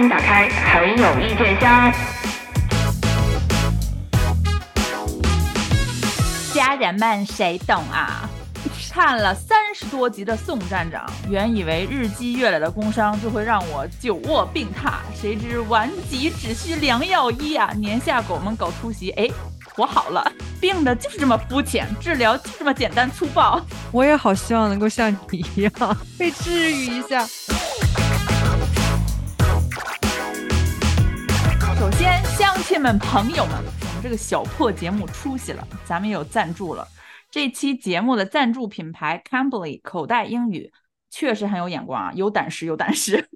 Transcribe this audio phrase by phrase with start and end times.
[0.00, 1.92] 迎打开很有意见箱。
[6.54, 8.26] 家人们，谁懂啊？
[8.90, 17.70] 看了三十多集的宋站长，原以为日积月累的工伤就会让我久卧病榻，谁知顽疾只需良药医啊！
[17.76, 19.28] 年下狗们搞突袭，哎，
[19.76, 23.60] 我好了，病的就是这么肤浅，治疗就这么简单粗暴。
[23.92, 25.72] 我也好希望能够像你一样
[26.18, 27.26] 被治愈一下。
[32.00, 36.88] 先，乡亲们、朋友们，我们这个小破节目出息了，咱们有赞助了。
[37.30, 40.72] 这期节目的赞助品牌 Cambly 口袋英语
[41.10, 43.28] 确实很有眼光啊， 有胆识，有胆识。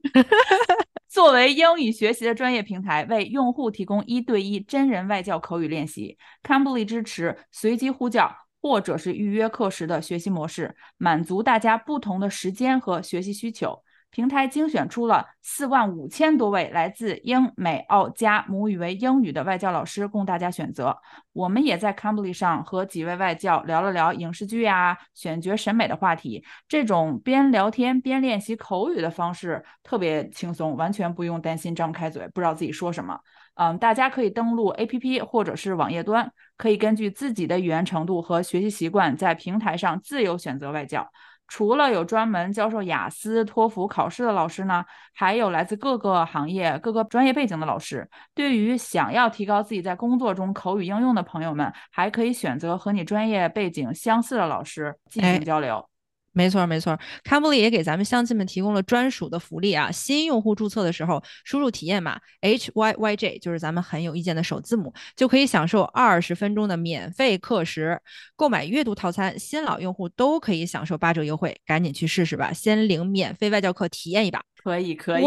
[1.12, 6.16] 作为英语学习的专业平台，为用户提供一对一真人外教口语练习。
[6.42, 13.82] Cambly 支持随机呼叫或者是预约课时的学习模式，满足大家不同的时间和学习需求。
[14.14, 20.96] 平台精选出了四万五千多位来自英美澳加母语为英语的外教老师供大家选择。
[21.32, 26.44] 我们也在 Cambly 上和几位外教聊了聊影视剧呀、选角审美的话题。
[26.68, 33.18] 这种边聊天边练习口语的方式特别轻松，完全不用担心张不开嘴，不知道自己说什么。
[33.56, 41.10] 嗯，大家可以登录 APP 或者是网页端，可以根据自己的语言程度和学习习惯，在平台上自由选择外教。
[41.46, 48.08] 除了有专门教授雅思、托福考试的老师呢，还有来自各个行业、各个专业背景的老师。
[48.34, 55.88] 对于想要提高自己在工作中口语应用的朋友们，还可以选择和你专业背景相似的老师进行交流。
[56.34, 59.90] 没错，没错，Cambly 也给咱们乡亲们提供了专属的福利啊！
[59.90, 68.00] 新用户注册的时候，输入体验码 H Y Y J，就是咱们很有意见的首字母，就可以享受二十分钟的免费课时。
[68.34, 72.52] 购买阅读套餐，新老用户都可以享受八折优惠，赶紧去试试吧！
[72.52, 75.24] 先领免费外教课体验一把，可以，可以。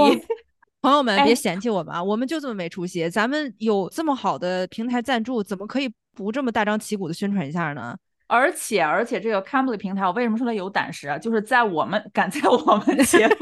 [0.81, 7.97] 朋友们别嫌弃我们啊，我们就这么没出息，咱们有这么好的平台赞助，怎么可以不这么大张旗鼓的宣传一下呢？
[8.27, 11.17] 而且而且，这个 Cambly 平台，我为什么说它有胆识啊？
[11.17, 13.35] 就是在我们 敢在我们节目，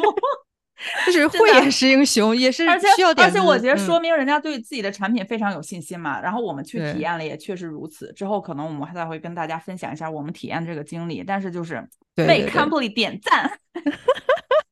[1.07, 2.63] 就是慧眼识英雄，也是
[2.95, 3.27] 需要点。
[3.27, 6.21] 而且我觉得说明人家对自己的产品非常有信心嘛。
[6.21, 8.13] 然后我们去体验了，也确实如此。
[8.13, 11.23] 之后可能我们还再会跟大家分享一下我们体验这个经历。
[11.23, 13.59] 但是就是为 Cambly 点赞。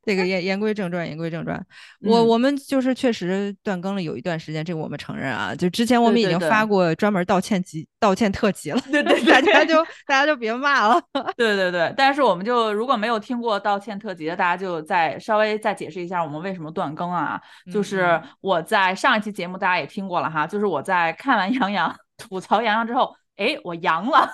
[0.05, 1.65] 这个言言归正传，言归正传，
[2.01, 5.55] 我我们就是确实断更了有一段时间，这个我们承认啊。
[5.55, 11.01] 就之前我们已经发过专门道歉集、道歉特辑了，对对，大家就大家就别骂了。
[11.37, 17.39] 对对对，但是我们就如果没有听过道歉特辑的，大家就再稍微再解释一下我们为什么断更啊。
[17.71, 24.29] 就是我在上一期节目大家也听过了哈，就是我在看完杨洋 吐槽杨洋之后，哎，我阳了。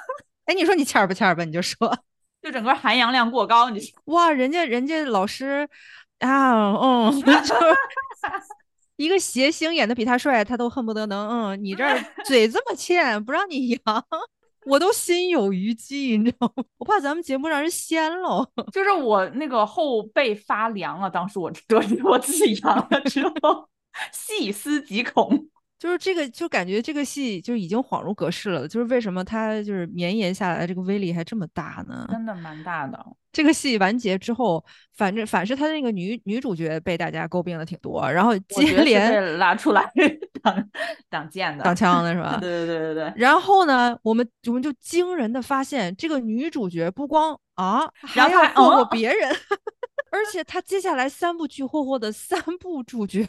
[0.46, 1.44] 哎，你说你欠儿不欠儿吧？
[1.44, 1.96] 你就说。
[2.42, 5.68] 就整个含氧量过高，你哇，人家人家老师
[6.20, 7.56] 啊，嗯， 就
[8.98, 11.86] 一个谐星演的比他帅，他都恨不得能嗯，你这
[12.26, 14.06] 嘴这么欠，不让你扬，
[14.66, 16.64] 我都心有余悸，你知道吗？
[16.78, 23.70] 我怕咱们节目让人掀了，就是我那个后背发凉了，当时我得知我自己阳了之后，
[24.12, 25.48] 细思极恐。
[25.80, 28.68] 就是这个，就感觉这个戏就已经恍如隔世了。
[28.68, 32.06] 就是为什么它就是绵延下来，这个威力还这么大呢？
[32.12, 33.04] 真的蛮大的。
[33.32, 34.64] 这个戏完结之后，
[34.98, 39.90] 反正反是他的那个女女主角被大家诟病的挺多，然后接连拉出来
[40.44, 40.70] 挡
[41.10, 42.38] 挡箭的、挡枪的是吧？
[42.42, 43.14] 对对对对对。
[43.16, 49.30] 然后呢，我们我们就惊人的发现，这个女主角不光啊，还要霍霍别人，
[50.12, 53.26] 而且她接下来三部剧霍霍的三部主角，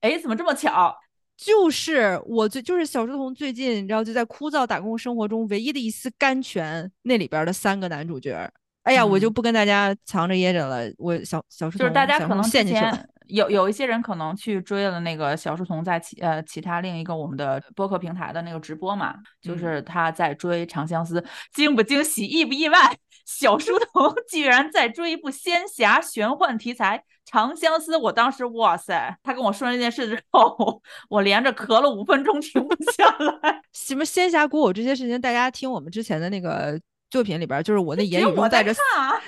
[0.00, 0.96] 哎，怎么这么巧？
[1.44, 8.48] 就是我最就是小书童最近，你知道就在枯燥打工生活中唯一的一丝甘泉，那里边的三个男主角，
[8.84, 10.88] 哎呀，我就不跟大家藏着掖着了。
[10.98, 21.20] 我小小书童就是大家可能之前有有一些人可能去追了那个小书童在其呃其他另一个我们的播客平台的那个直播嘛，就是他在追《长相思》，
[21.52, 22.78] 惊不惊喜，意不意外？
[23.26, 27.02] 小书童 居然在追一部仙侠玄幻题材。
[27.32, 33.62] 长相思，我当时哇塞，他跟我说这件事之后， 我连着咳了五分钟停不下来。
[33.72, 38.74] 什么仙侠古偶这些事情，大家听我们之前的那个作品里边，就是我那言语中带着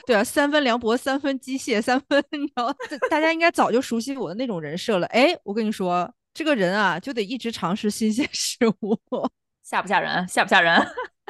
[0.06, 2.74] 对啊，三分凉薄，三分机械，三分， 你知道，
[3.08, 5.06] 大家应该早就熟悉我的那种人设了。
[5.06, 8.98] 哎，我跟你说，这个人啊，就得一直尝试新鲜事物，
[9.62, 10.28] 吓不吓人？
[10.28, 10.86] 吓不吓人？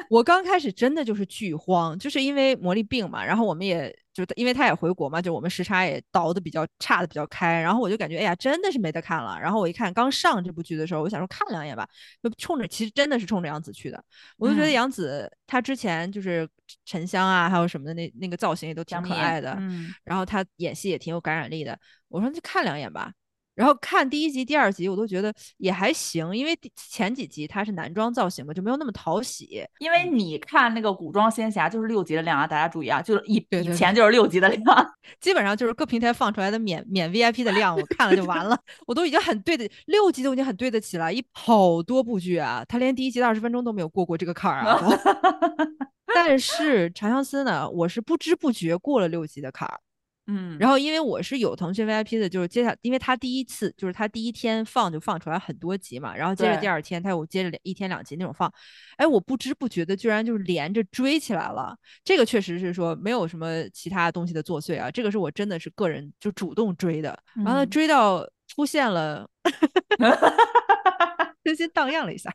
[0.09, 9.37] 我刚开始真的就是剧荒，就是因为魔力病嘛，然后我们也就因为他也回国嘛，就我们时差也倒的比较差的比较开，然后我就感觉哎呀，真的是没得看了。
[9.39, 11.87] 然后我一看刚上这部剧的时候，我想说看两眼吧，
[12.21, 14.03] 就冲着其实真的是冲着杨紫去的。
[14.37, 16.47] 我就觉得杨紫她之前就是
[16.85, 21.77] 沉香啊，还有什么的那那个造型也都挺可爱的，嗯，然后她演戏也挺有感染力的。
[22.07, 23.11] 我说就看两眼吧，
[23.55, 29.65] 然后看第一集、第二集，我都觉得也还行，因为前几集它是男装造型嘛，就没有那么讨喜。
[29.79, 34.63] 因为你看那个古装仙侠就是六集的量啊，大家注意啊，就是以以前就是六集的量。
[35.21, 44.79] 基本上就是各平台放出来的免免 VIP 的量，我看了就完了，我都已经很对得六集都已经很对得起了，一好多部剧啊，他连第一集的二十分钟都没有过过这个坎儿啊。
[46.13, 49.79] 但是长相思呢，我是不知不觉过了六集的坎儿。
[50.27, 58.51] 嗯，然后因为我是有腾讯 VIP 的，就是接下，因为他第一次就是他第一天放就放出来很多集嘛，然后接着第二天他又接着两一天两集那种放，
[58.97, 61.77] 哎，我不知不觉的居然就是连着追起来了。
[62.03, 69.29] 这个确实是说没有什么其他东西的作祟啊，这个是我真的是个人就主动追的，然后追到出现了，
[71.43, 72.33] 真心荡漾了一下，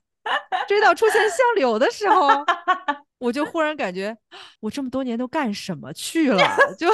[0.69, 2.29] 追到出现相柳的时候，
[3.19, 4.17] 我就忽然感觉
[4.61, 6.57] 我这么多年都干什么去了？
[6.79, 6.89] 就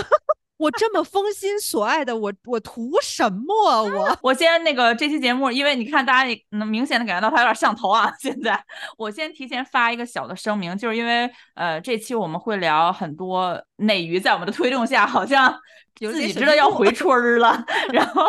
[0.58, 3.82] 我这么封心所爱的我，我图什么？
[3.82, 8.10] 我 我先那个这期节目，因为你看大家能明显的感觉到他有点上头啊。
[8.18, 8.58] 现在
[8.96, 15.54] 我先提前发一个小的声明，就是因为呃这期我们会聊很多内娱，在我们的推动下，好像
[15.98, 18.22] 自己知道要回春儿了，然后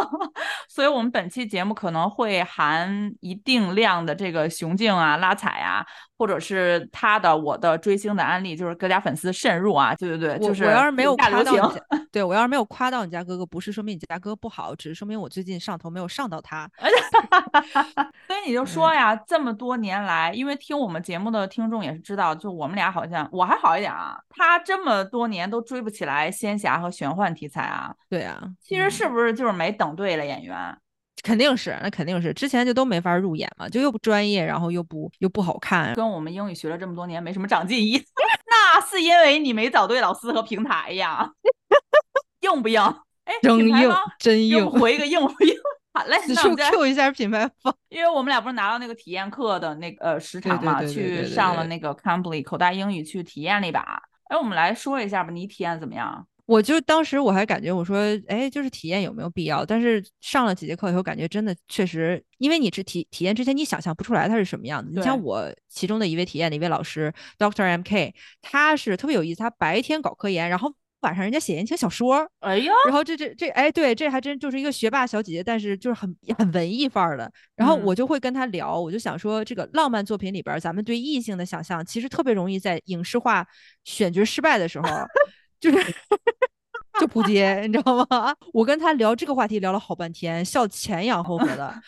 [0.69, 5.85] 所以我们本期节目可能会含一定量的这个雄竞啊、拉踩啊，
[6.17, 9.93] 或者是他的我的追星的案例，就是各家粉丝渗入啊。
[9.95, 11.73] 对对对，就是我要是没有夸到
[12.11, 16.69] 对我要是没有夸到你家哥哥，不是说明你家哥不好，只是说明我最近上头没有上到他。
[18.27, 30.77] 所以你就说呀，这么多年来，因为听我们节目的听众也是知道，就我们俩好像我还好一点啊，他这么多年都追不起来仙侠和玄幻题材啊，对啊，其实嗯是不是就是没等对了演员？
[31.23, 35.93] 肯定是，那肯定是，之前就都没法入眼嘛，就又不专业，然后又不又不好看。
[35.95, 37.97] 跟我们英语学了这么多年没什么长进一，
[38.49, 41.29] 那是因为你没找对老师和平台呀，
[42.41, 42.81] 硬不硬？
[43.25, 44.69] 哎，真硬真硬。
[44.69, 45.53] 回个硬不硬？
[45.93, 47.75] 好嘞，此处那我们再 Q 一下品牌方。
[47.89, 53.99] 因为我们俩不是拿到那个体验课的那个呃时长嘛，去上了那个 Cambly 口袋英语去体验了一把。
[54.29, 56.25] 哎，我们来说一下吧，你体验怎么样？
[56.47, 57.97] 我就当时我还感觉我说，
[58.27, 59.65] 哎，就是体验有没有必要？
[59.65, 64.89] 但是上了几节课以后，感觉真的确实，因为你是体体验之前，你想象不出来它是什么样子。
[64.95, 77.29] 你像我其中的一位体验的一位老师 Doctor MK，他是特别有意思，他白天搞科研，然后晚上人家写言情小说，哎呀，然后这这这，哎，对，这还真就是一个学霸小姐姐，但是就是很很文艺范儿的。
[77.55, 83.45] 然后嗯我就会跟她聊，我就想说，这个浪漫作品里边儿，咱们对异性的想象，其实特别容易在影视化
[83.83, 84.87] 选角失败的时候，
[85.59, 85.95] 就是
[86.99, 88.35] 就扑街，你知道吗？
[88.53, 91.73] 我跟他聊这个话题聊了好半天，笑前仰后合的。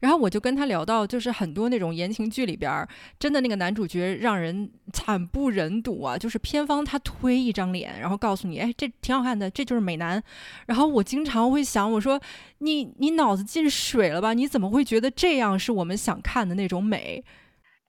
[0.00, 2.88] 然后我就跟他聊到，就是很多那种言情剧里边儿，
[3.20, 6.18] 真的那个男主角让人惨不忍睹啊！
[6.18, 10.20] 就是偏方他推一张脸，然后告诉你，哎，这挺好看的，这就是美男。
[10.66, 12.20] 然后我经常会想，我说
[12.58, 14.34] 你你脑子进水了吧？
[14.34, 17.24] 你怎么会觉得这样是我们想看的那种美？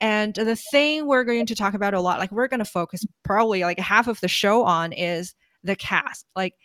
[0.04, 3.06] And the thing we're going to talk about a lot, like we're going to focus
[3.24, 5.34] probably like half of the show on is
[5.64, 6.26] the cast.
[6.36, 6.56] Like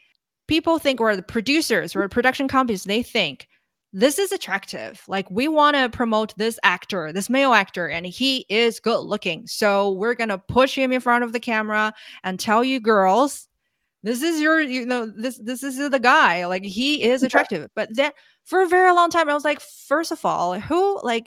[0.48, 3.46] people think we're the producers or production companies, they think
[3.92, 5.04] this is attractive.
[5.06, 9.46] Like we want to promote this actor, this male actor, and he is good looking.
[9.46, 11.94] So we're going to push him in front of the camera
[12.24, 13.46] and tell you girls,
[14.02, 16.44] this is your, you know, this this is the guy.
[16.46, 17.70] Like he is attractive.
[17.76, 18.10] But then
[18.48, 21.26] for a very long time, I was like, first of all, who like,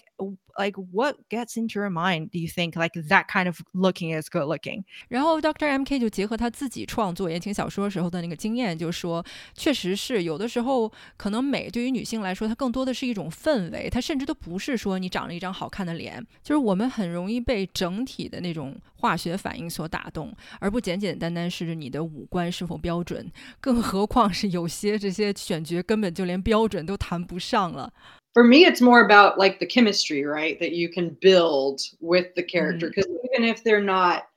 [0.57, 2.31] like what gets into your mind?
[2.31, 4.83] Do you think like that kind of looking is good looking?
[5.07, 5.67] 然后 Dr.
[5.67, 9.23] MK 就结合他自己创作言情小说时候的那个经验，就说，
[9.55, 27.10] 确实是有的时候，可能美对于女性来说，它更多的是一种氛围，它甚至都不是说你长了一张好看的脸，就是我们很容易被整体的那种化学反应所打动，而不简简单单是你的五官是否标准，更何况是有些这些选角根本就连标准都谈。
[27.26, 27.90] 不上了。
[28.34, 32.42] for me it's more about like the chemistry right that you can build with the
[32.42, 32.94] character Mhm.
[32.94, 34.28] because even if they're not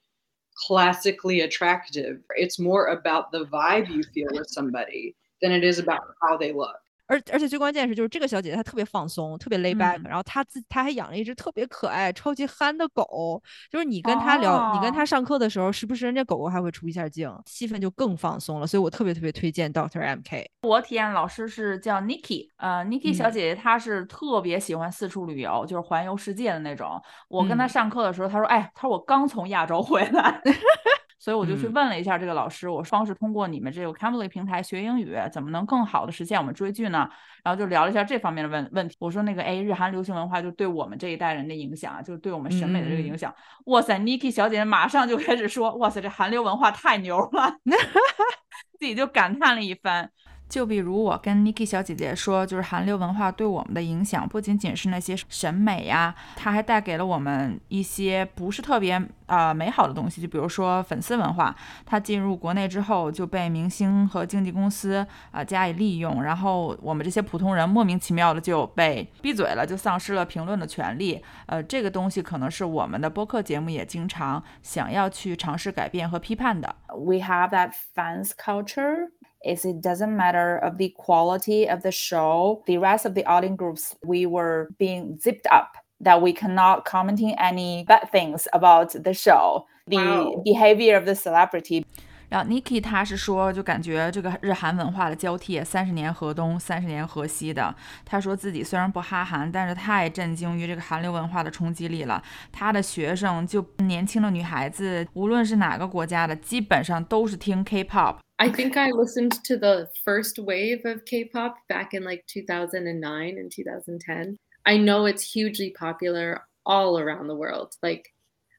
[0.67, 6.01] classically attractive it's more about the vibe you feel with somebody than it is about
[6.21, 13.42] how they look 而而且最关键是，就是这个小姐姐她特别放松，特别 lay back，、嗯然后她自她还养了一只特别可爱、超级憨的狗。
[13.70, 18.66] 就是你跟她聊，你跟哦她上课的时候，时不时人家狗狗还会出一下镜，气氛就更放松了。
[18.66, 20.46] 所以我特别特别推荐 Doctor MK。
[20.62, 27.00] 我体验老师是叫 Niki，呃，Niki 小嗯姐姐她是特别喜欢四处旅游，就是环游世界的那种。
[27.28, 30.40] 我跟她嗯上课的时候，她说：“哎，她说我刚从亚洲回来。”
[31.18, 37.08] 所以我就去嗯问了一下这个老师，我方是通过你们这个 Cambly 平台学英语，怎么能更好的实现我们追剧呢？
[37.42, 38.96] 然后就聊了一下这方面的问问题。
[38.98, 43.34] 我说那个，哎，日韩流行文化就对我们这一代人的影响，就是对我们审美的这个影响。
[43.66, 47.56] 哇塞，Niki 小姐姐马上就开始说，哇塞，这韩流文化太牛了，
[48.78, 50.10] 自己就感叹了一番。
[50.48, 71.20] 就比如我跟 Niki 小姐姐说，就是韩流文化对我们的影响不仅仅是那些审美呀，它还带给了我们一些不是特别呃美好的东西，就比如说粉丝文化，它进入国内之后就被明星和经纪公司啊加以利用，然后我们这些普通人莫名其妙的就被闭嘴了，就丧失了评论的权利。
[71.46, 76.76] 呃，这个东西可能是我们的播客节目也经常想要去尝试改变和批判的。
[76.90, 79.08] We have that fans culture.
[79.44, 82.62] Is it doesn't matter of the quality of the show.
[82.66, 87.34] The rest of the audience groups, we were being zipped up that we cannot commenting
[87.38, 90.42] any bad things about the show, the Wow.
[90.44, 91.84] behavior of the celebrity.
[92.33, 97.73] 然后 Niki 他是说，就感觉这个日韩文化的交替，三十年河东，三十年河西的。
[98.05, 102.21] 他说自己虽然不哈韩，但是太震惊于这个韩流文化的冲击力了。
[102.51, 108.17] 他的学生就年轻的女孩子，无论是哪个国家的，基本上都是听 K-pop。
[108.35, 113.49] I think I listened to the first wave of K-pop back in like 2009 and
[113.49, 114.37] 2010.
[114.63, 117.71] I know it's hugely popular all around the world.
[117.81, 118.13] Like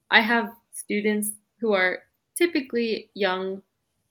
[0.08, 1.30] I have students
[1.60, 2.00] who are
[2.36, 3.62] typically young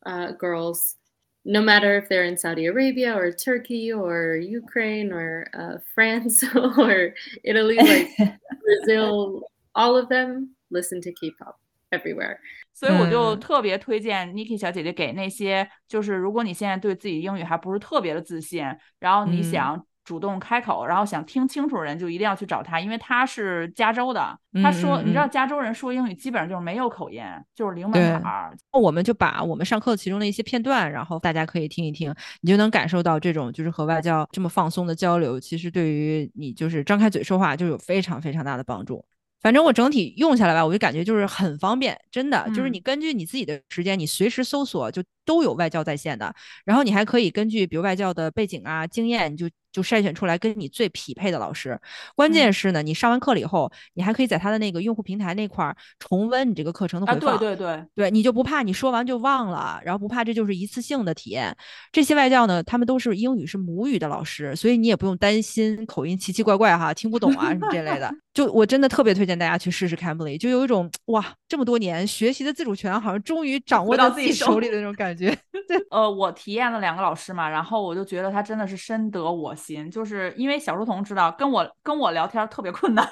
[0.06, 0.96] uh, girls,
[1.44, 6.44] no matter if they're in Saudi Arabia or Turkey or Ukraine or uh, France
[6.78, 8.10] or Italy, like
[8.64, 11.60] Brazil, all of them listen to K-pop
[11.92, 12.40] everywhere.
[12.74, 18.64] 所以我就嗯特别推荐 Niki 小姐姐给那些，就是如果你现在对自己英语还不是特别的自信，
[19.00, 24.39] 然后你嗯想 主动开口，然后想听清楚人，就一定要去找他，因为他是加州的。
[24.63, 27.23] 他说，嗯嗯你知道嗯加州人说英语基本上就是没有口音，
[27.55, 28.57] 就是零门槛儿。
[28.73, 39.05] 我们就把我们上课其中的一些片段，然后大家可以听一听，你就能感受到这种就是和外教这么放松的交流，其实对于你就是张开嘴说话就有非常非常大的帮助。
[39.41, 46.35] 反正我整体用下来吧，我就感觉就是很方便，真的就是你嗯根据你自己的时间，你随时搜索就都有外教在线的。
[46.65, 51.79] 然后你还可以根据比如外教的背景啊、经验，你就就筛选出来跟你最匹配的老师。
[52.15, 57.39] 关键嗯是呢，你上完课了以后，你还可以在他的那个用户平台那块儿重温你这个课程的啊，回放。
[57.39, 61.57] 对对对，对，你就不怕你说完就忘了，然后不怕这就是一次性的体验。
[61.91, 68.13] 这些外教呢，他们都是英语是母语的老师，所以你也不用担心口音奇奇怪怪哈，听不懂啊什么这类的。
[68.35, 75.14] 就我真的特别推荐大家去试试 Cambly，就有一种哇，这么多年学习的自主权好像终于掌握回到自己手里的那种感觉。
[75.91, 83.09] 呃，我体验了两个老师嘛，然后我就觉得他真的是深得我心，就是因为小书童知道跟我跟我聊天特别困难，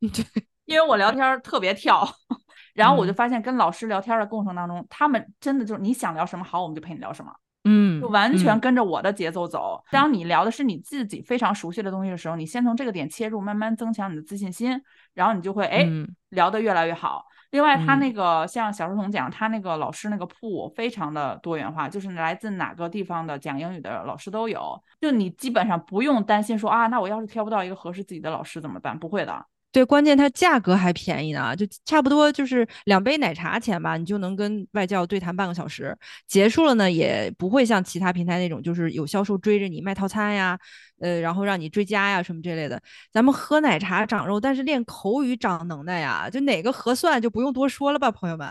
[0.00, 0.24] 对，
[0.66, 2.08] 因为我聊天特别跳，
[2.74, 3.14] 然后我就嗯。
[3.14, 7.32] 发现跟老师聊天的过程当中，他们真的就是你想聊什么好，我们就陪你聊什么，
[7.64, 8.60] 嗯就完全嗯。
[8.60, 9.82] 跟着我的节奏走。
[9.90, 14.80] 当你聊的是你自己非常熟悉的东西的时候，你先从这个点切入，慢慢增强你的自信心，
[15.14, 16.08] 然后你就会哎嗯。
[16.30, 17.24] 聊得越来越好。
[17.50, 28.98] 另外，他嗯那个像小书童讲，他那个老师那个铺非常的多元化，就是来自哪个地方的讲英语的老师都有，就你基本上不用担心说啊，那我要是挑不到一个合适自己的老师怎么办？
[28.98, 29.44] 不会的。
[29.72, 35.96] 对，关键它价格还便宜呢，就差不多就是两杯奶茶钱吧，你就能跟外教对谈半个小时。
[36.26, 40.58] 结束了呢，也不会像其他平台那种，就是有销售追着你卖套餐呀，
[41.00, 42.80] 呃，然后让你追加呀什么这类的。
[43.10, 48.48] 咱们喝奶茶长肉，但是练口语长能耐呀，就哪个合算就不用多说了吧，朋友们。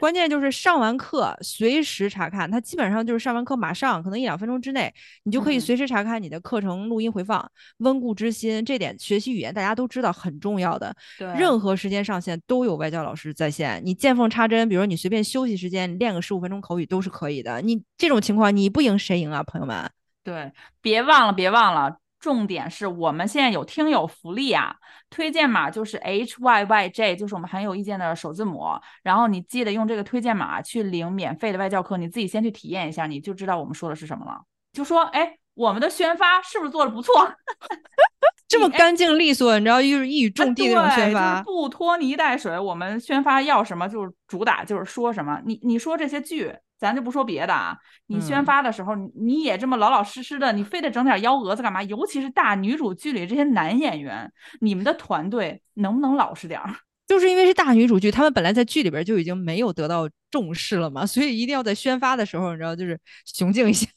[0.00, 8.64] 关键就是上完课随时查看，它基本上就是上完课马上，可能一两分钟之内，你就可以嗯随时查看你的课程录音回放，温故知新。
[8.64, 17.60] 这点学习语言大家都知道很重要的，对任何时间上线都有外教老师在线，你见缝插针，比如说你随便休息时间你练个十五分钟口语都是可以的。
[17.62, 19.88] 你这种情况你不赢谁赢啊，朋友们？
[20.24, 20.50] 对，
[20.80, 24.74] 别忘了，别忘了，重点是我们现在有听友福利啊，
[25.10, 28.64] 推荐码就是 H Y Y J，就是我们很有意见的首字母。
[29.02, 34.40] 然后你记得用这个推荐码去领免费的外教课，你自己先去体验一下，你就知道我们说的是什么了。
[34.72, 37.12] 就说，哎，我们的宣发是不是做的不错？
[37.20, 37.34] 哎
[38.48, 41.42] 这么干净利索，你知道，就是一语中的那种对就是宣发。
[41.42, 42.56] 不拖泥带水。
[42.58, 45.40] 我们宣发要什么就是主打就是说什么。
[45.44, 47.76] 你你说这些剧，咱就不说别的啊。
[48.06, 51.82] 你宣嗯发的时候，你你也这么老老实实的，你非得整点幺蛾子干嘛？
[51.84, 56.74] 尤其是大女主剧里这些男演员，你们的团队能不能老实点儿？
[57.06, 63.88] 就是因为是大女主剧，他们本来在剧里边就已经没有得到重视了嘛，所以一定要在宣发的时候，你知道，就是雄竞一下。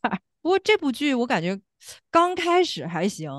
[0.41, 1.59] 不过这部剧我感觉
[2.09, 3.29] 刚开始还行，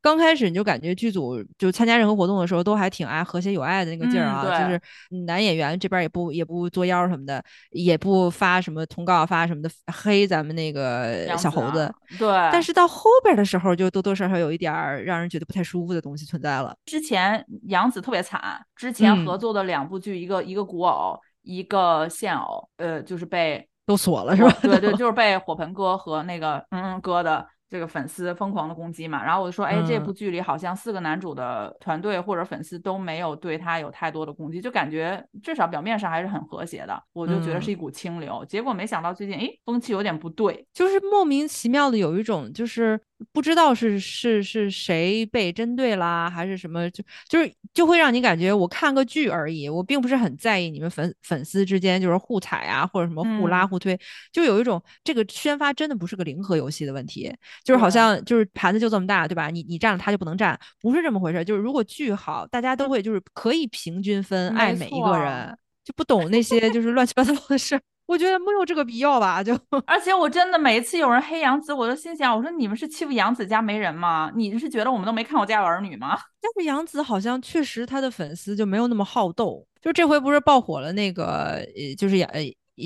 [0.00, 4.80] 刚开始你就感觉剧组就参加任何活动的时候都还挺爱和谐有爱的那个劲儿嗯啊，对就是
[5.24, 11.94] 男演员这边也不也不作妖什么的，也不发什么通告发什么的黑咱们那个小猴子啊。
[12.18, 16.76] 对，但是到后边的时候，就多多少少有一点儿让人觉得不太舒服的东西存在了。
[16.84, 24.54] 之前杨紫特别惨，之前嗯合作的两部剧，一个一个古偶，一个现偶，呃，就是被都锁了是吧？
[24.60, 29.24] 对对，就是被火盆哥和那个嗯嗯哥的这个粉丝疯狂的攻击嘛。
[29.24, 37.02] 然后我就说，哎，这部嗯剧里好像四个男主的团队或者粉丝都没有对他有太多的攻击，就感觉至少表面上还是很和谐的。
[37.14, 38.44] 我就觉得是嗯一股清流。
[38.44, 40.66] 结果没想到最近，哎，风气有点不对。
[40.74, 43.00] 就是莫名其妙的有一种就是
[43.32, 53.98] 不知道是是是谁被针对啦，还是什么，就就是就会让你感觉我看个剧而已，我并不是很在意你们粉粉丝之间就是互踩啊，或者什么互拉嗯互推，
[54.32, 57.34] 就有一种这个宣发真的不是个零和游戏的问题，
[57.64, 59.50] 就是好像就是盘子就这么大，对吧？
[59.50, 61.44] 你你占了它就不能占，不是这么回事儿。
[61.44, 67.80] 就是如果剧好，大家都会就是可以平均分爱每一个人，就不懂那些就是乱七八糟的事儿。
[68.08, 69.52] 我觉得没有这个必要吧，就
[69.84, 74.32] 而且我真的每一次有人黑杨紫，我都心想，我说你们是欺负杨紫家没人吗？
[74.34, 76.18] 你是觉得我们都没看过《家有儿女》吗？
[76.40, 82.16] 但是杨紫好像确实她的粉丝就没有那么好斗，就这回不是爆火了那个呃，就是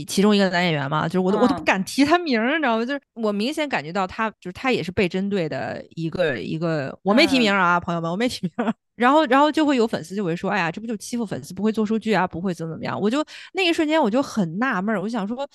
[0.07, 2.85] 其中一个男演员嘛，就是我都、我都不嗯敢提他名儿，你知道吗？
[2.85, 8.53] 就是我明显感觉到他就是他也是被针对的一个一个，我没提名啊，朋友们，我没提名。
[8.97, 13.01] 然后然后就会有粉丝就会说，哎呀，这不就欺负粉丝，不会做数据啊，不会怎么怎么样。
[13.01, 15.47] 我就那一瞬间我就很纳闷儿，我就想说。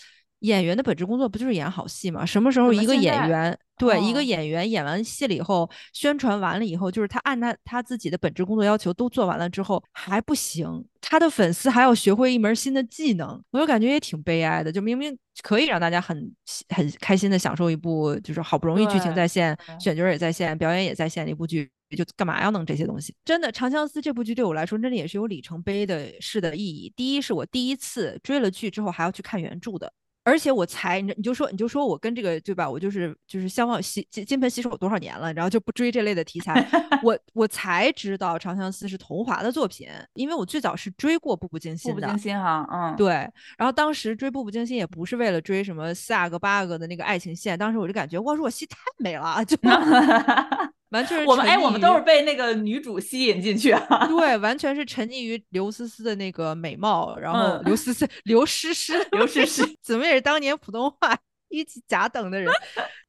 [0.41, 2.24] 演员的本职工作不就是演好戏吗？
[2.24, 14.72] 什么时候一个演员对一个哦演员演完戏了以后，宣传完了以后，就是他按他他自己的本职工作要求都做完了之后还不行，他的粉丝还要学会一门新的技能，我就感觉也挺悲哀的。
[14.72, 16.31] 就明明可以让大家很
[16.69, 21.69] 很开心的享受一部就是好不容易剧情在线，选角也在线，表演也在线的一部剧。
[21.96, 23.15] 就干嘛要弄这些东西？
[23.24, 26.91] 真的，《长相思》这部剧对我来说，真的也是有里程碑的式的意义。
[26.98, 29.89] 第一，是我第一次追了剧之后还要去看原著的，
[30.27, 32.69] 而且我才你你就说你就说我跟这个对吧？
[32.69, 36.67] 我就是就是相忘洗金金盆洗手多少年了，然后就不追这类的题材，
[37.01, 43.13] 我我才知道《长相思》是桐华的作品，因为我最早是追过《步步惊心步》步的，惊心哈，嗯，对，
[43.57, 49.55] 然后当时追《步步惊心》也不是为了追什么四个八个的那个爱情线，当时我就感觉哇，若曦太美了，就
[50.90, 54.08] 完全是我们哎，我们都是被那个女主吸引进去啊。
[54.08, 61.18] 对，完全是沉溺于刘思思的那个美貌，然后嗯刘思思、刘诗诗、刘诗诗，怎么也是当年普通话
[61.50, 62.52] 一级甲等的人，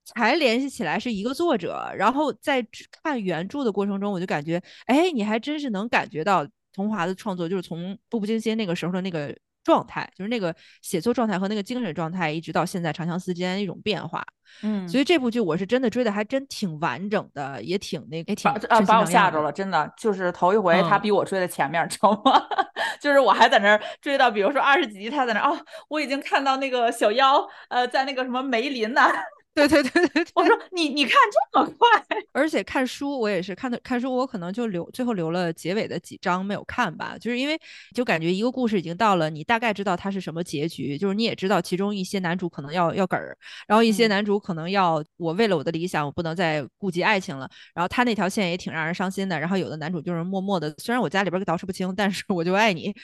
[0.04, 1.90] 才联系起来是一个作者。
[1.96, 2.66] 然后在
[3.02, 9.36] 看原著的过程中，我就感觉，哎，你还真是能感觉到桐华的创作，就是从《步步惊心》那个时候的那个
[9.68, 14.24] 状态，就是那个写作状态和那个精神状态，一直到现在《长相思》之间一种变化。
[14.62, 22.42] 嗯，所以这部剧我是真的追的还真挺完整的，也挺那个，也挺把呃身心把我吓着了，真的就是头一回他嗯比我追的前面，知道吗？
[22.98, 29.02] 就是我还在那儿追到，比如说二十几集，他在那儿哦，我已经看到那个小妖呃在那个什么梅林呢。
[29.58, 30.26] 对对对对对。
[30.34, 31.14] 我说你你看
[31.52, 31.88] 这么快，
[32.32, 37.58] 而且看书我也是看的看书，我可能就留最后留了结尾的几章没有看吧，就是因为
[37.92, 44.10] 就感觉一个故事已经到了，你大概知道它是什么结局，就是你也知道其中一些男主可能要要梗儿，然后一些嗯。
[44.10, 52.94] 男主可能要我为了我的理想，我不能再顾及爱情了，然后他那条线也挺让人伤心的，然后有的男主就是默默的，虽然我家里边捯饬不清，但是我就爱你，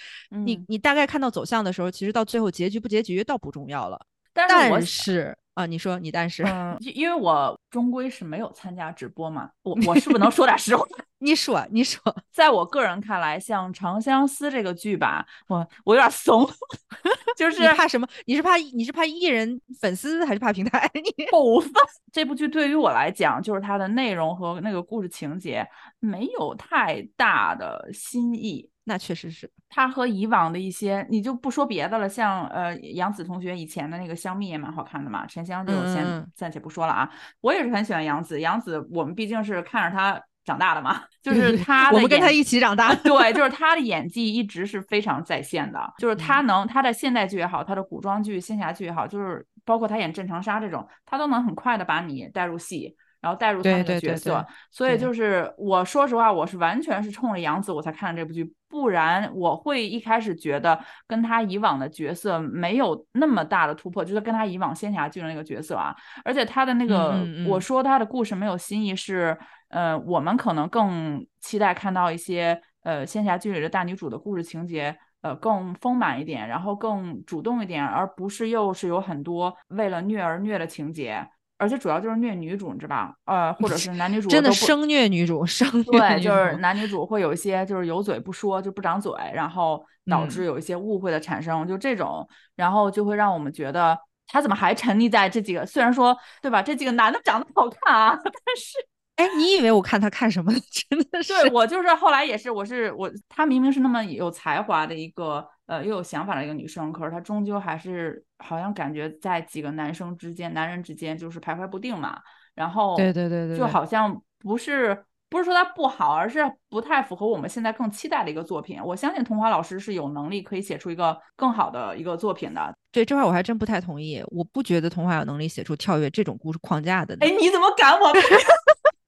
[0.45, 0.65] 你嗯。
[0.69, 3.99] 你大概看到走向的时候，其实到最后结局不结局倒不重要了，
[4.33, 6.43] 但是啊，你说你但是。
[6.45, 10.85] 嗯，因因为我终归是没有参加直播嘛，我我是不是能 说点实话？
[11.25, 16.47] 你说，你说， 在我个人看来，像《长相思》这个剧吧，我我有点怂，
[17.37, 18.07] 就是怕什么？
[18.27, 20.89] 你是怕你是怕艺人粉丝还是怕平台？
[20.95, 21.73] 你部分
[22.13, 25.67] 这部剧对于我来讲，就是它的内容和那个故事情节
[25.99, 28.71] 没有太大的新意。
[28.87, 37.11] 那确实是，它和以往的一些，你就不说别的了，像呃杨紫同学以前的那个香蜜也蛮好看的嘛，沉香就先暂且不说了啊。
[37.41, 42.95] 我也是很喜欢杨紫，杨紫我们毕竟是看着她长大的嘛， 就是他的我们跟他一起长大。
[42.97, 54.35] 对，就是他的演技一直是非常在线的，就是他嗯能他的现代剧也好，他的古装剧、仙侠剧也好，就是包括他演郑长沙这种，他都能很快的把你带入戏，然后带入他那个对对对角色。
[54.35, 69.39] 对所以就是我说实话，我是完全是冲着杨紫我才看这部剧，不然我会一开始觉得跟他以往的角色没有那么大的突破，就是跟他以往仙侠剧的那个角色啊，而且他的那个，嗯嗯我说他的故事没有新意是。
[69.75, 83.15] 呃，我们可能更期待看到一些呃仙侠剧里的大女主的故事情节，呃更丰满一点，然后更主动一点，而不是又是有很多为了虐而虐的情节，而且主要就是虐女主，你知道吧？
[83.25, 98.79] 呃，或者是男女主真的生虐女主，生虐对，就是男女主会有一些就是有嘴不说，就不长嘴，然后导致嗯有一些误会的产生，就这种，然后就会让我们觉得他怎么还沉溺在这几个，虽然说对吧，这几个男的长得好看啊， 但是。
[99.17, 100.53] 哎，你以为我看他看什么？
[100.89, 112.19] 真的是对我就是后来也是，我是我，她明明是那么有才华的一个呃又有想法的一个女生，可是她终究还是好像感觉在几个男生之间、男人之间就是徘徊不定嘛。
[112.55, 118.81] 然后对对对对，就好像不是不是说她不好，而是不太符合我们现在更期待的一个作品。
[118.83, 122.75] 我相信童华老师是有能力可以写出一个更好的一个作品的。
[122.91, 127.17] 对这块我还真不太同意，我不觉得童话有能力写出跳跃这种故事框架的。
[127.21, 128.13] 哎，你怎么敢我？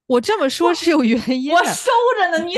[0.06, 1.54] 我这么说是有原因的。
[1.54, 1.90] 我收
[2.20, 2.54] 着呢， 你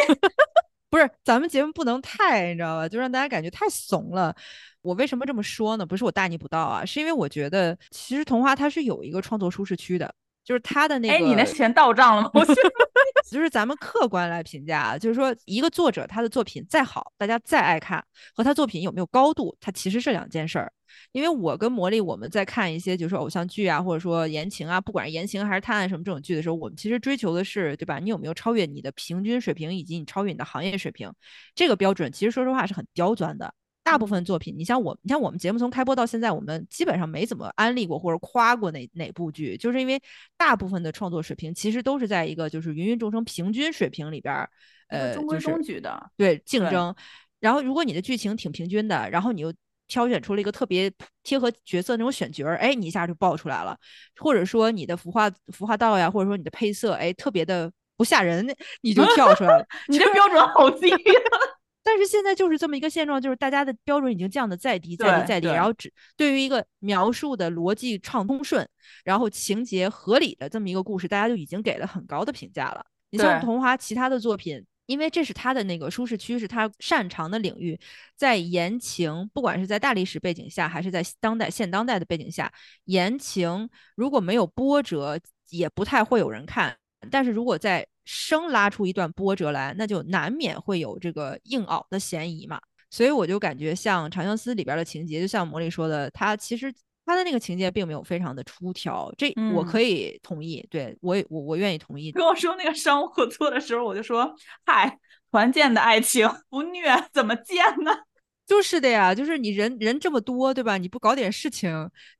[0.90, 2.88] 不是咱们节目不能太，你知道吧？
[2.88, 4.34] 就让大家感觉太怂了。
[4.80, 5.84] 我为什么这么说呢？
[5.84, 10.14] 不是我大逆不道啊，是因为我觉得其实童话它是有一个创作舒适区的。
[10.48, 12.30] 就是他的那个，哎，你那钱到账了吗？
[12.32, 12.42] 我
[13.30, 18.02] 就是咱们客观来评价，就是说一个作者他的作品再好，大家再爱看，
[18.34, 20.72] 和他作品有没有高度，它其实是两件事儿。
[21.12, 27.98] 因为我跟魔力我们在看一些，就是说偶像剧啊，或者说言情啊，不管是言情还是探案什么这种剧的时候，我们其实追求的是，对吧？
[27.98, 31.12] 你有没有超越你的平均水平，以及你超越你的行业水平？
[31.54, 33.52] 这个标准其实说实话是很刁钻的。
[33.90, 39.98] 大部分作品，你像我，你像我们节目从开播到现在，我们基本上没怎么安利过或者夸过哪哪部剧，就是因为
[40.37, 44.46] 大部分的创作水平其实都是在一个就是芸芸众生平均水平里边，
[44.88, 46.94] 呃，中规中矩的对竞争。
[47.40, 49.51] 然后如果你的剧情挺平均的，然后你又
[49.87, 53.74] 挑选出了一个特别贴合角色那种选角，哎，你一下就爆出来了。
[54.16, 58.46] 或者说你的服化服化道呀，或者说你的配色，哎，特别的不吓人，
[58.83, 59.66] 你就跳出来了。
[59.88, 60.92] 你这标准好低。
[61.90, 68.68] 但是现在就是这么一个现状，就是大家的标准已经降得再低、再低、再低，然后只对于一个描述的逻辑畅通顺，
[69.05, 72.85] 然后情节合理的这么一个故事，大家就已经给了很高的评价了。
[73.09, 77.81] 你像桐华其他的作品，因为这是他的那个舒适区，是他擅长的领域，
[78.16, 82.53] 在言情，不管是在大历史背景下，还是在当代现当代的背景下，
[82.85, 86.77] 言情如果没有波折，也不太会有人看。
[87.11, 92.59] 但是如果在生拉出一段波折来，那就难免会有这个硬拗的嫌疑嘛。
[92.88, 96.73] 所以我就感觉像《长相思》里边的情节，就像魔力说的，他其实
[97.05, 100.66] 他的那个情节并没有非常的出挑，这我可以同意。
[100.71, 102.11] 对我我我愿意同意。
[102.16, 104.99] 跟我说那个商务合作的时候，我就说：“嗨，
[105.31, 107.92] 团建的爱情不虐怎么见呢？”
[108.49, 110.79] 就是的呀，就是你人人这么多，对吧？
[110.79, 111.71] 你不搞点事情，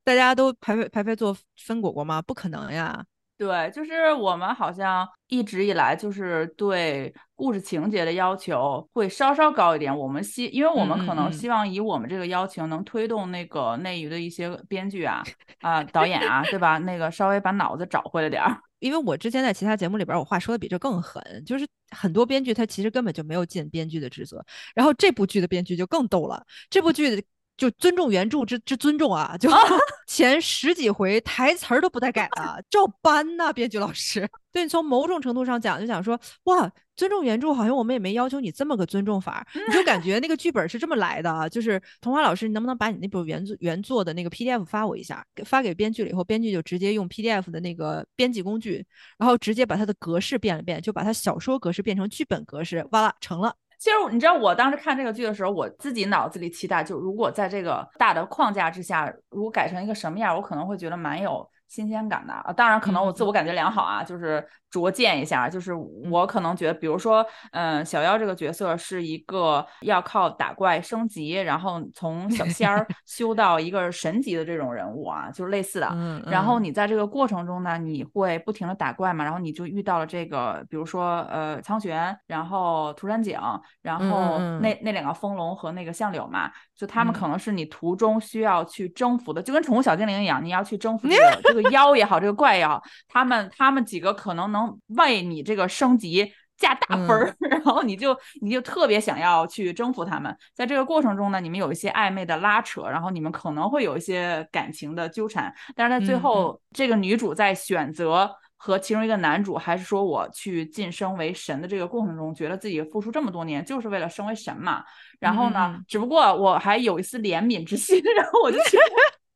[0.05, 2.21] 大家都排排排排坐分果果吗？
[2.21, 3.03] 不可能呀。
[3.39, 9.97] 对，就是我们好像一直以来就是对故事情节的要求会稍稍高一点。
[9.97, 15.23] 我们希，因为我们可能希望以我们这个要求能推动那个内娱的一些编剧啊、
[15.63, 16.79] 啊导演啊，对吧？
[16.79, 18.61] 那个稍微把脑子找回来点儿。
[18.81, 24.45] 因为我之前在其他节目里边，我话说的比这更狠，就是很多编剧他其实根本就没有尽编剧的职责。
[24.75, 27.25] 然后这部剧的编剧就更逗了，这部剧。
[27.59, 29.37] 就尊重原著之之尊重啊！
[29.37, 29.51] 就
[30.07, 34.27] 前十几回台词儿都不带改的，照搬呐，编剧老师。
[34.51, 41.49] 对你从某种程度上讲，就想说，哇，尊重原著，好像我们也没要求你这么个尊重法，你就感觉那个剧本是这么来的啊。
[41.49, 48.85] 就是童话老师，你能不能把你那本原作原作的那个 PDF 发我一下，发给编剧了以后，编剧就直接用 PDF 的那个编辑工具，
[49.19, 53.55] 然后直接把它的格式变了变，就把它小说格式变成剧本格式，哇啦，成了。
[53.79, 62.53] 其实你知道，我当时看这个剧的时候，我自己脑子里期待，就如果在这个大的框架之下，如果改成一个什么样，我可能会觉得蛮有新鲜感的啊。
[62.53, 64.47] 当然，可能我自我感觉良好啊，就是。
[64.71, 75.89] 拙见一下，就是我可能觉得，比如说，嗯，小妖这个角色是一个要靠打怪升级，然后从小仙儿 修到一个神级的这种人物啊，就是类似的。
[76.27, 94.58] 然后你在这个过程中呢，你会不停的打怪嘛，然后你就遇到了这个，比如说，呃，苍玄，然后涂山璟，然后那那两个风龙和那个相柳嘛，就他们可能是你途中需要去征服的，就跟宠物小精灵一样，你要去征服这 个这个妖也好，这个怪也好，他们他们几个可能能。
[94.59, 100.37] 能为你这个升级加大分儿， 然后你就你就特别想要去征服他们。
[100.55, 105.55] 在这个过程中呢，你们有一些暧昧的拉扯，然后你们可能会有一些感情的纠缠。
[105.77, 114.83] 但是在最后，这个女主在选择和其中一个男主，还是说我去晋升为神的这个过程中，觉得自己付出这么多年就是为了升为神嘛？
[115.21, 118.77] 然后呢，只不过我还有一丝怜悯之心， 然后我就去。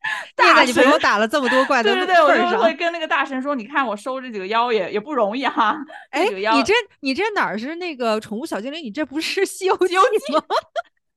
[0.35, 5.77] 大神，你我打了这么多怪，对对对，我就会跟那个大神说：“你看我收这几个妖也也不容易哈。”
[6.11, 8.83] 哎，你这你这哪儿是那个宠物小精灵？
[8.83, 9.95] 你这不是《西游记》
[10.35, 10.43] 吗？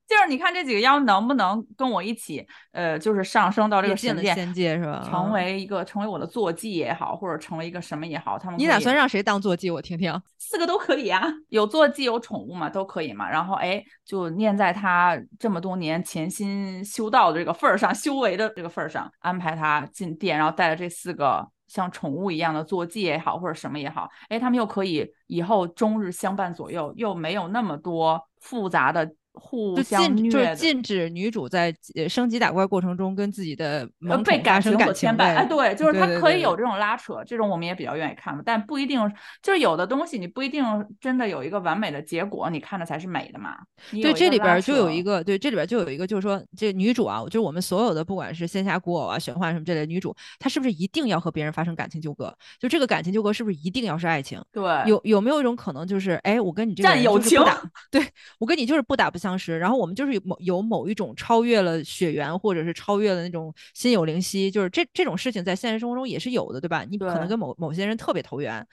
[0.08, 5.04] 就是你看这几个妖能不能跟我一起，呃，就是上升到这个神仙界是吧？
[5.10, 9.68] 成为一个成为我的坐骑也好，或者成为一个什么也好，他们你打算让谁当坐骑？
[9.68, 10.22] 我听听。
[10.38, 13.28] 四个都可以啊，有坐骑有宠物嘛，都可以嘛。
[13.28, 29.12] 然后哎，就念在他这么多年潜心修道的这个份儿上，修为的这个份儿上，安排他进殿，然后带着这四个像宠物一样的坐骑也好，或者什么也好，哎，他们又可以以后终日相伴左右，又没有那么多复杂的。
[29.36, 30.56] 互禁就是。
[30.56, 39.00] 禁止女主在呃升级打怪过程中跟自己的呃，萌被宠发生感情所牵绊，哎，对，就是对对对对它可以有这种拉扯，这种我们也比较愿意看嘛，但不一定，
[39.42, 40.64] 就是有的东西你不一定
[41.00, 43.56] 真的有一个完美的结果，你看的才是美的嘛。
[43.90, 52.34] 对，这里边就有一个，对，这里边就有一个，就是说，这女主啊，就是我们所有的，不管是仙侠古偶啊、玄幻什么这类女主，她是不是一定要和别人发生感情纠葛？
[52.58, 54.42] 就这个感情纠葛是不是一定要是爱情？
[54.52, 57.40] 对，有有没有一种可能，就是哎，我跟你这战友情，
[57.90, 58.04] 对
[58.38, 66.84] 我跟你就是不打不相识，然后我们就是有某有某一种超越了血缘，或者是超越了那种心有灵犀，就是这这种事情在现实生活中也是有的，对吧？
[66.84, 68.66] 你可能跟某某些人特别投缘，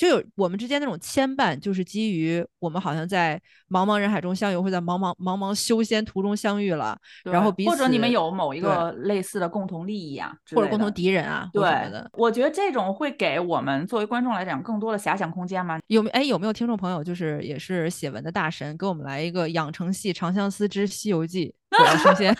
[0.00, 11.60] 就有我们之间那种牵绊，就是基于我们好像在茫茫人海中相遇，或者在茫茫茫茫修仙途中相遇了，然后彼此或者你们有某一个类似的共同利益啊，或者共同敌人啊，对
[11.90, 15.78] 的。，我觉得这种会给我们作为观众来讲更多的遐想空间吗。
[15.88, 22.34] 有没哎有没有听众朋友就是也是写文的大神，给我们来一个养成系《长相思之西游记》我要升仙，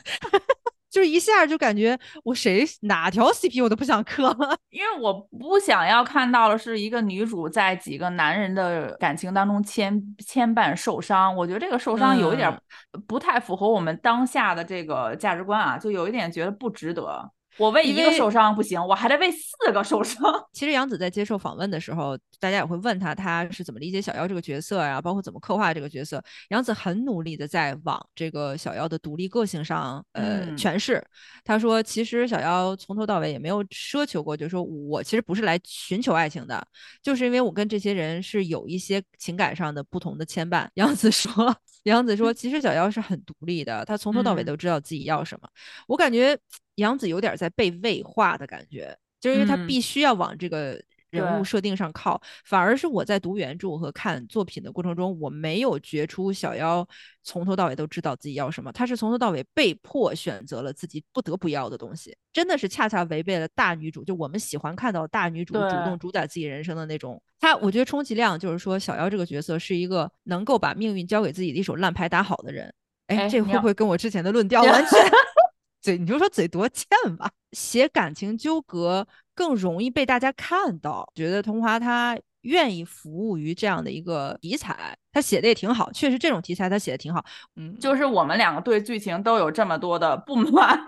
[0.90, 4.56] 就是一下就感觉我谁哪条 CP 我都不想磕了。
[4.70, 12.60] 因为我不想要看到的是一个女主在几个男人的感情当中牵牵绊受伤，我觉得这个受伤有一点儿
[13.06, 17.30] 不太符合我们当下的这个价值观啊，就有一点觉得不值得。
[17.60, 20.18] 我为一个受伤不行，我还得为四个受伤。
[20.50, 26.24] 其实杨紫在接受访问的时候，大家也会问她，她是怎么理解小妖这个角色呀、包括怎么刻画这个角色。
[26.48, 31.04] 杨紫很努力的在往这个小妖的独立个性上，呃，嗯诠释。
[31.44, 36.66] 她说，其实小妖从头到尾也没有奢求过，就是说我其实不是来寻求爱情的，
[37.02, 40.66] 就是因为我跟这些人是有一些情感上的不同的牵绊。
[40.76, 44.44] 杨紫说，杨子说，其实小妖是很独立的，她从头到尾嗯。
[44.44, 45.48] 都知道自己要什么。
[45.86, 46.38] 我感觉
[46.76, 49.66] 杨子有点在被喂化的感觉，就是因为她嗯。
[49.66, 56.86] 必须要往这个人物设定上靠，反而是我在读原著和看作品的过程中，我没有觉出小妖
[57.22, 67.20] 从头到尾都知道自己要什么，她是从头到尾被迫选择了自己不得不要的东西，真的是恰恰违背了大女主，就我们喜欢看到大女主主动主宰自己人生的那种。
[67.38, 72.72] 她，我觉得充其量就是说，小妖这个角色是一个能够把命运交给自己的一手烂牌打好的人。
[73.06, 74.90] 哎，哎你要这会不会跟我之前的论 调完全？
[75.82, 77.30] 嘴，你就说嘴多欠吧。
[77.52, 87.24] 写感情纠葛更容易被大家看到，觉得桐华他愿意服务于这样的一个题材，他写的也挺好，确实这种题材他写的挺好。
[87.56, 90.78] 嗯，就是我们两个对剧情都有这么多的不满，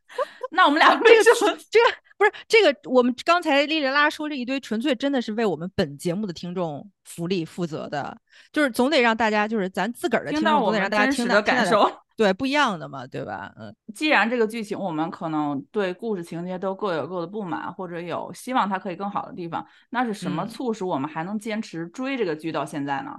[0.52, 1.56] 那我们俩为什么？
[1.70, 8.16] 这个不是这个，我们刚才哩哩啦啦说这一堆，纯粹真的是为我们本节目的听众福利负责的，
[8.52, 11.90] 就是总得让大家，就是咱自个儿的听众，听到我们总得让大家听到听到点感受。
[12.20, 13.50] 对，不一样的嘛，对吧？
[13.58, 23.12] 嗯，既然这个剧情我们可能对故事情节都各有各的不满，或者有希望它可以更好的地方，那是什么嗯促使我们还能坚持追这个剧到现在呢？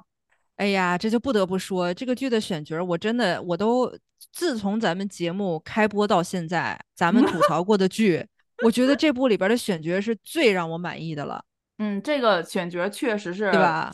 [0.57, 3.91] 哎呀，这就不得不说这个剧的选角，我真的我都
[4.31, 8.23] 自从咱们节目开播到现在，咱们吐槽过的剧，
[8.63, 11.43] 我觉得这部里边的选角是最让我满意的了，
[11.79, 13.91] 嗯，这个选角确实是，对吧？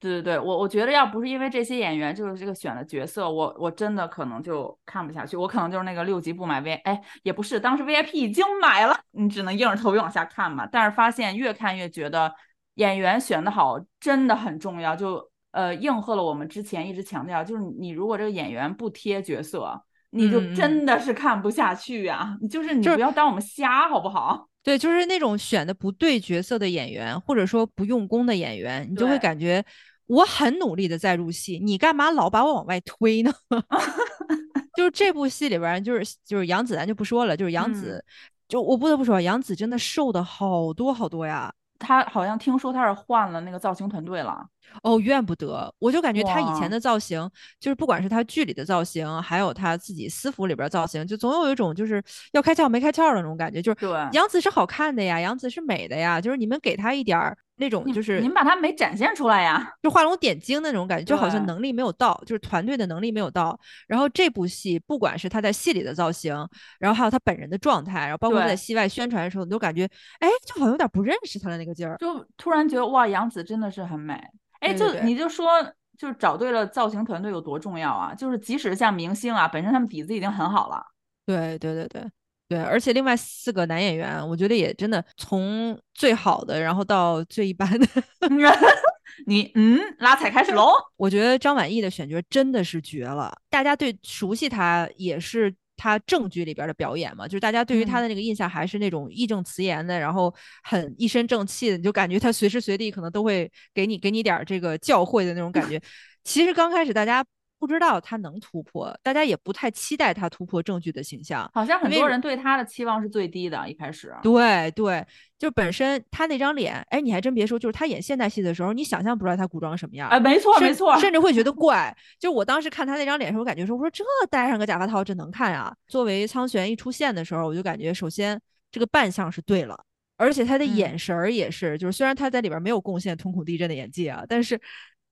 [0.00, 10.66] 对对对，我我觉得要不是因为这些演员就是这个选的角色，我我真的可能就看不下去，我可能就是那个六级不买 V，哎，也不是，当时 VIP 已经买了，你只能硬着头皮往下看嘛。
[10.70, 12.32] 但是发现越看越觉得
[12.74, 24.48] 演员选的好真的很重要，就呃应和了我们之前一直强调，就是你如果这个演员不贴角色，你就真的是看不下去呀、你就是你不要当我们瞎好不好？
[24.68, 29.64] 对，就是那种选的不对角色的演员，或者说不用功的演员，你就会感觉
[30.04, 33.32] 我很努力的在入戏，你干嘛老把我往外推呢？
[34.76, 38.04] 就是这部戏里边，就是就是杨紫，咱就不说了，就是杨嗯紫，
[38.46, 41.50] 就我不得不说，杨紫真的瘦的好多好多呀。
[41.78, 44.46] 她好像听说她是换了那个造型团队了。
[44.82, 47.28] 哦，怨不得，我就感觉他以前的造型，
[47.58, 52.02] 就是不管是他剧里的造型，还有他自己私服里边造型，就总有一种就是
[52.32, 53.60] 要开窍没开窍的那种感觉。
[53.60, 59.72] 就是杨紫是好看的呀，杨紫是美的呀，就是你们给她一点儿那种就是你们把她没展现出来呀？
[59.82, 63.58] 就画龙点睛的那种感觉，就好像能力没有到，就是团队的能力没有到。
[63.88, 66.32] 然后这部戏，不管是他在戏里的造型，
[66.78, 69.88] 然后还有他本人的状态，然后包括他在戏外宣传的时候，你都感觉，
[70.20, 71.96] 哎，就好像有点不认识他的那个劲儿。
[71.98, 74.14] 就突然觉得哇，杨紫真的是很美。
[74.60, 75.50] 哎，就你就说，
[75.96, 78.14] 就是找对了造型团队有多重要啊！
[78.14, 80.82] 就是即使像明星啊，本身他们底子已经很好了。
[81.26, 82.10] 对对对对
[82.48, 87.86] 对，而且另外四个男演员，我觉得也真的从最好的，然后到最一般的。
[89.26, 90.72] 你嗯，拉踩开始喽。
[90.96, 105.80] 我觉得张晚意的选角真的是绝了，大家对熟悉他也是他正剧里边的表演嘛，就是大家对于他嗯的那个印象还是那种义正辞严的，然后很一身正气的，你就感觉他随时随地可能都会给你给你点儿这个教诲的那种感觉。
[106.24, 107.24] 其实刚开始大家
[107.58, 111.50] 不知道他能突破，大家也不太期待他突破正剧的形象。
[111.52, 114.14] 好像很多人对他的期望是最低的，一开始。
[114.22, 115.04] 对对，
[115.38, 120.08] 就本身他那张脸，哎，你还真别说，就是他演现代戏的时候，你想象不出来他古装什么样。
[120.08, 121.92] 哎，没错甚没错，甚至会觉得 怪。
[122.20, 125.74] 就我当时看他那张脸的时候，我感觉说，我说这戴上个假发套，这能看啊？
[125.88, 128.40] 作为苍玄一出现的时候，我就感觉首先
[128.70, 129.76] 这个扮相是对了，
[130.16, 134.60] 而且他的嗯眼神儿也是，就是虽然他在里边没有贡献瞳孔地震的演技啊，但是。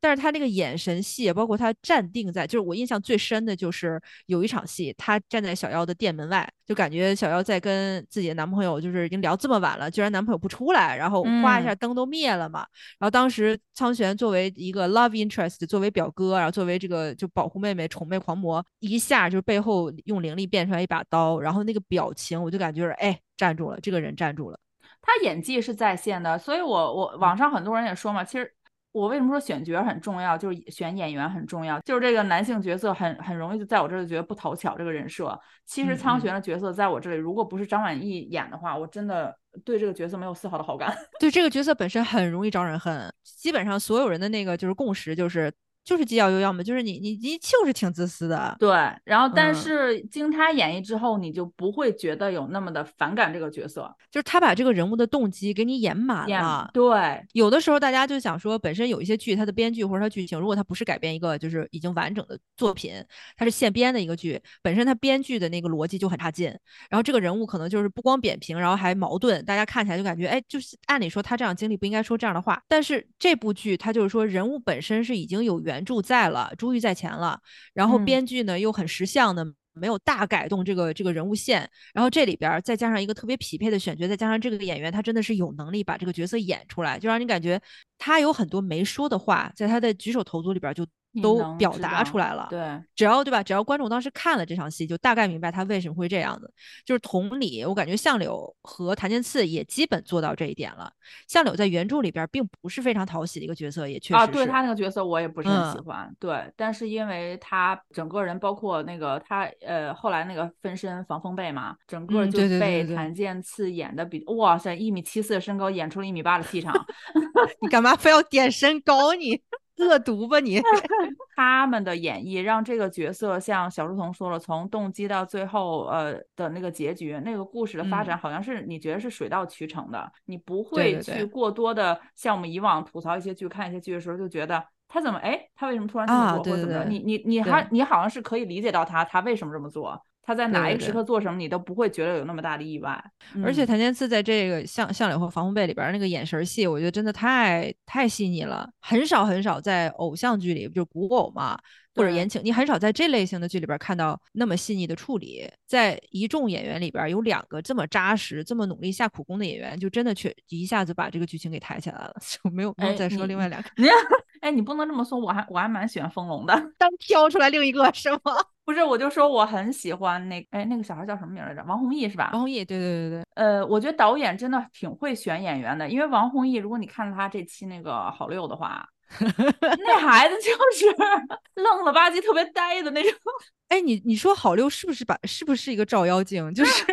[0.07, 12.61] 但是他那个眼神戏，包括他站定在，就是我印象最深的就是有一场戏，他站在小妖的店门外，就感觉小妖在跟自己的男朋友，就是已经聊这么晚了，居然男朋友不出来，然后哗一下嗯灯都灭了嘛，
[13.01, 24.59] 然后当时苍玄作为一个 love interest，作为表哥，然后作为这个就保护妹妹、宠妹狂魔，一下就是背后用灵力变出来一把刀，然后那个表情，我就感觉是哎站住了，这个人站住了。
[25.03, 28.53] 他演技是在线的，所以我我网上很多人也说嘛，其实
[28.97, 35.39] 我为什么说选角很重要，就是选演员很重要，就是这个男性角色很很容易就在我这里觉得不讨巧这个人设。
[35.67, 40.91] 其实苍玄的角色在我这里，如果不是张晚意演的话，我真的对这个角色没有丝毫的好感。
[41.21, 45.53] 对这个角色本身很容易招人恨，基本上所有人的那个就是共识就是
[45.87, 48.57] 就是既要又要嘛，就是你你你就是挺自私的。
[48.59, 48.71] 对，
[49.05, 53.89] 然后但嗯是经他演绎之后，你就不会觉得有那么的反感这个角色。
[54.11, 56.69] 就是他把这个人物的动机给你演满演了。
[56.75, 62.93] 对，有的时候大家就想说，本身有一些剧，它的编剧或者它剧情，如果它不是改编一个就是已经完整的作品，
[63.37, 66.47] 它是现编的一个剧，本身它编剧的那个逻辑就很差劲。
[66.91, 72.61] 然后这个人物可能就是不光扁平，然后还矛盾，大家看起来就感觉，哎，就是按理说他这样经历不应该说这样的话。
[72.67, 77.41] 但是这部剧它就是说人物本身是已经有原著在了，珠玉在前了，
[77.75, 79.47] 然后嗯编剧呢又很识相的。
[79.79, 87.61] 没有大改动这个这个人物线，然后这里边再加上一个特别匹配的选角，再加上这个演员他真的是有能力把这个角色演出来，就让你感觉
[87.99, 90.89] 他有很多没说的话，在他的举手投足里边就你
[91.23, 92.47] 都表达出来了。
[92.51, 92.61] 对，
[92.95, 93.43] 只要对吧？
[93.43, 96.53] 只要观众当时看了这场戏，就大概明白他为什么会这样子。
[96.85, 100.91] 就是同理，我感觉相柳和谭健次也基本做到这一点了。
[101.29, 104.33] 相柳在原著里边儿并不是非常讨喜的一个角色，也确实啊，是。
[104.33, 116.75] 对他那个角色我也不是很喜嗯欢，对，但是因为他整个人，包括那个他呃后来那个分身防风被嘛，整个就被对对谭健次演的比哇塞一米七四的身高演出了一米八的气场，
[117.63, 119.41] 你干嘛非要点身高你？
[119.79, 120.61] 恶毒吧你！
[121.37, 134.65] 他们的演绎让这个角色像小书童说了，从动机到最后呃的那个结局，那个故事的发嗯展好像是你觉得是水到渠成的，你不会去过多的像我们以往吐槽一些剧、看一些剧的时候就觉得。
[134.89, 135.49] 他怎么哎？
[135.57, 136.85] 他为什么突然这么啊做，或者怎么着？
[136.89, 143.01] 你你你还你好像是可以理解到他他为什么这么做，他在哪一个时刻做什么，你都不会觉得有那么大的意外。
[143.37, 151.57] 嗯而且谭健次在这个相相柳和防风背里边儿那个眼神儿戏，我觉得真的太太细腻了，很少很少在偶像剧里，就是古偶嘛，
[151.97, 155.51] 或者言情，你很少在这类型的剧里边儿看到那么细腻的处理。
[155.67, 163.89] 在一众演员里边儿有两个这么扎实、这么努力下苦功的演员，就真的却一下子把这个剧情给抬起来了，就没有没有哎再说另外两个，你
[164.41, 166.55] 哎，你不能这么说，我还我还蛮喜欢风龙的。
[166.79, 168.21] 单挑出来另一个是吗？
[168.65, 171.65] 不是，我就说我很喜欢那哎那个小孩叫什么名儿来着？
[171.67, 172.31] 王弘毅是吧？
[172.33, 178.87] 王弘毅，对对对对，呃，我觉得导演真的挺会选演员的，因为王弘毅，如果你看了他这期那个好六的话，
[179.87, 180.87] 那孩子就是
[181.63, 183.13] 愣了吧唧、特别呆的那种。
[183.69, 186.53] 哎，你你说好六是不是把是不是一个照妖镜？
[186.55, 186.85] 就是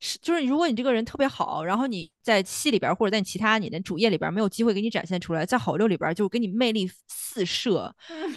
[0.00, 7.92] 是就是，如果你这个人特别好，然后你在戏里边儿或者在你其他你的主页里边儿没有机会给你展现出来，在好六里边儿就给你魅力四射。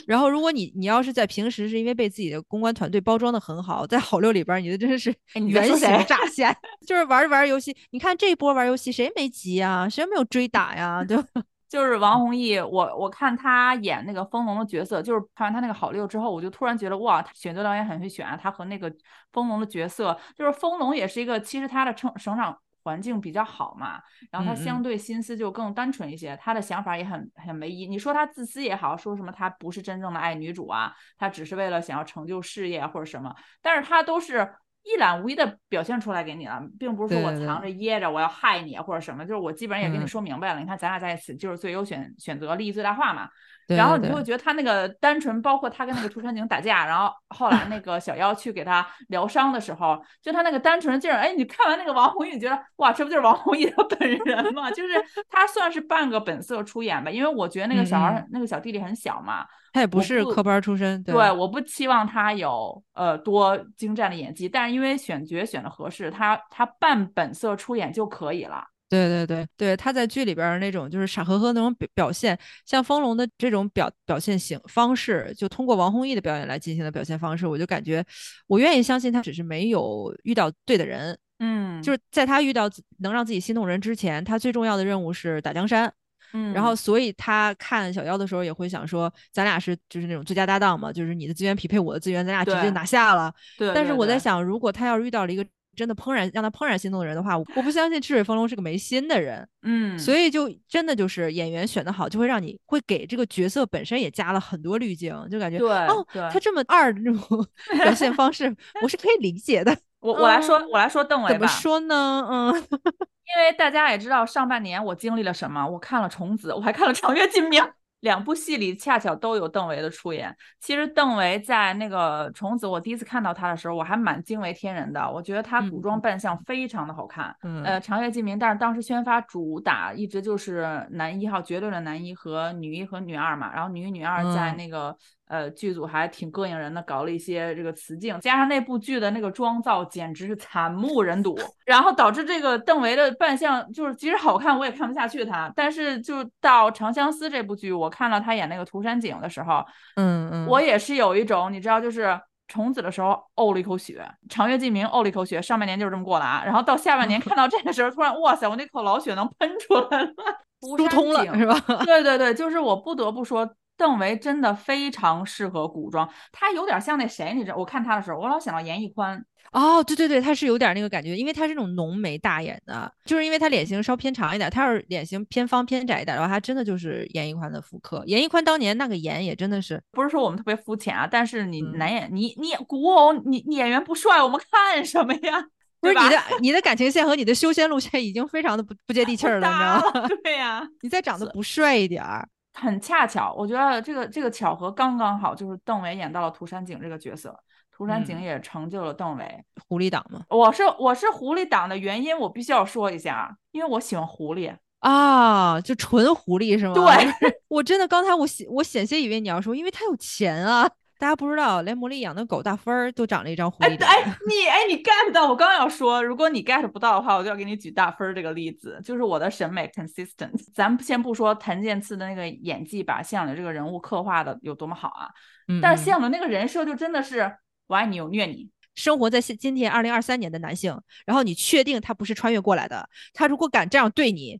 [0.08, 6.56] 然后如果你你要是在平时是因为被自己的公关团队包装的很好，在好六里边儿你的真的是原形乍现，
[6.88, 9.88] 就是玩着玩着游戏，你看这一波玩游戏谁没急啊？
[9.88, 11.04] 谁没有追打呀？
[11.04, 11.26] 对吧？
[11.72, 18.94] 就是王弘毅，我我看他演那个风龙的角色，就是看完他那个好六之后，我就突然觉得哇，他选择导演很会选啊，他和那个
[19.32, 27.88] 风龙的角色，就是风龙也是一个，其实他的成成长环境比较好嘛，然后他相对心思就更单纯一些，他的想法也很很唯一。
[27.88, 34.54] 你说他自私也好，说什么他不是真正的爱女主啊，他只是为了想要成就事业啊或者什么，但是他都是。
[34.84, 40.60] 一览无遗的表现出来给你了，并不是说我藏着掖着，我要害你啊或者什么，就是我基本上也跟你嗯说明白了。
[40.60, 43.30] 你看咱俩在一起就是最优选选择，利益最大化嘛。
[43.68, 54.70] 对然后你就会觉得他那个单纯，包括他跟那个涂山璟打架，然后后来那个小妖去给他疗伤的时候，就他那个单纯的劲儿，哎，你看完那个王弘毅，你觉得哇，这不就是王弘毅他本人吗？
[54.72, 54.94] 就是
[55.30, 68.66] 他算是半个本色出演吧，因为我觉得那个小孩那个小弟弟很小嘛，他也不是科班儿出身，对对，我不期望他有呃多精湛的演技，但是因为选角选的合适，他他半本色出演就可以了。
[68.92, 78.06] 对对对对，他在剧里边儿那种就是傻呵呵那种表表现，像风龙的这种表表现形方式，就通过王弘毅的表演来进行的表现方式，我就感觉
[78.48, 82.70] 我愿意相信他只是没有遇到对的人，嗯，就是在他遇到
[83.00, 85.92] 能让自己心动人之前，他最重要的任务是打江山。
[86.34, 93.34] 嗯，然后，所以他看小妖的时候也会想说，咱俩是就是那种最佳搭档嘛，就是你的资源匹配我的资源，咱俩直接对拿下了。
[93.58, 99.48] 对，但是我在想，如果他要是遇到了一个真的怦然让他怦然心动的人的话，我不相信赤水风龙是个没心的人。
[99.64, 107.48] 嗯，所以就真的就是演员选的好，就会让你会给这个角色本身也加了很多滤镜，就感觉对哦，对他这么二的那种
[107.78, 108.54] 表现方式，
[108.84, 109.78] 我是可以理解的。
[110.00, 112.28] 我我来说嗯我来说邓为吧，怎么说呢？
[112.30, 117.62] 嗯， 因为大家也知道上半年我经历了什么，我看了《虫子》，我还看了《长月烬明》，
[118.02, 120.36] 两部戏里恰巧都有邓为的出演。
[120.60, 125.10] 其实邓为在那个《虫子》，我第一次看到他的时候，我还蛮惊为天人的。
[125.10, 127.36] 我觉得他古装扮相非常的好看。
[127.44, 133.54] 嗯呃，《长月烬明》，但是当时宣发主打一直就是男一号，绝对的男一和女一和女二嘛。
[133.54, 134.96] 然后女一、女二在嗯那个、
[135.32, 145.52] 呃剧组还挺膈应人的，搞了一些这个雌竞，加上那部剧的那个妆造简直是惨不忍睹， 然后导致这个邓为的扮相就是即使好看我也看不下去他。
[145.56, 149.64] 但是就到《长相思》这部剧，我看到他演那个涂山璟的时候，
[149.96, 152.20] 嗯嗯，我也是有一种你知道就是。
[152.48, 156.44] 虫子的时候呕了一口血，长月烬明呕了一口血，上半年就是这么过的啊。
[156.44, 160.14] 然后到下半年看到这个时候，突然哇塞，我那口老血能喷出来了，
[160.60, 161.58] 疏通了是吧？
[161.86, 163.50] 对对对，就是我不得不说，
[163.82, 167.58] 邓为真的非常适合古装，他有点像那谁，你知道？
[167.58, 169.20] 我看他的时候，我老想到严屹宽，
[169.52, 178.04] 哦，对对对，他是有点那个感觉，因为他是那种浓眉大眼的，就是因为他脸型稍偏长一点，他要是脸型偏方偏窄一点的话，他真的就是严屹宽的复刻。
[178.06, 185.44] 严屹宽当年那个颜也真的是，不是说我们特别肤浅啊，但是你嗯男演，你你古偶，你你演员不帅，我们看什么呀？
[185.82, 190.08] 不是你的你的感情线和你的修仙路线已经非常的不不接地气儿了，你知道吗？
[190.24, 197.38] 对呀、你再长得不帅一点儿，很恰巧，我觉得这个这个巧合刚刚好，就是邓为演到了涂山璟这个角色，
[197.72, 199.44] 涂山璟嗯也成就了邓为。
[199.68, 200.22] 狐狸党嘛。
[200.30, 204.54] 我是我是狐狸党的原因，我必须要说一下，啊因为我喜欢狐狸。
[204.80, 206.74] 啊，就纯狐狸是吗？
[206.74, 206.84] 对，
[207.48, 210.70] 我真的刚才我险我险些以为你要说，因为他有钱啊。
[211.02, 213.90] 大家不知道，连魔力养的狗大芬儿都长了一张狐哎狸脸。
[213.90, 215.28] 哎，你哎你 get 到？
[215.28, 220.40] 我刚要说，如果你 get 不到的话，我就要给你举大芬儿这个例子，就是我的审美 consistent。
[220.54, 225.10] 咱们先不说谭健次的那个演技把谢阳的这个人物刻画的有多么好啊，
[225.48, 227.36] 嗯嗯但是谢阳的那个人设就真的是
[227.66, 228.52] 我爱你，我虐你。
[228.76, 234.40] 生活在现今天二零二三年的男性，然后你确定他不是穿越过来的，他如果敢这样对你，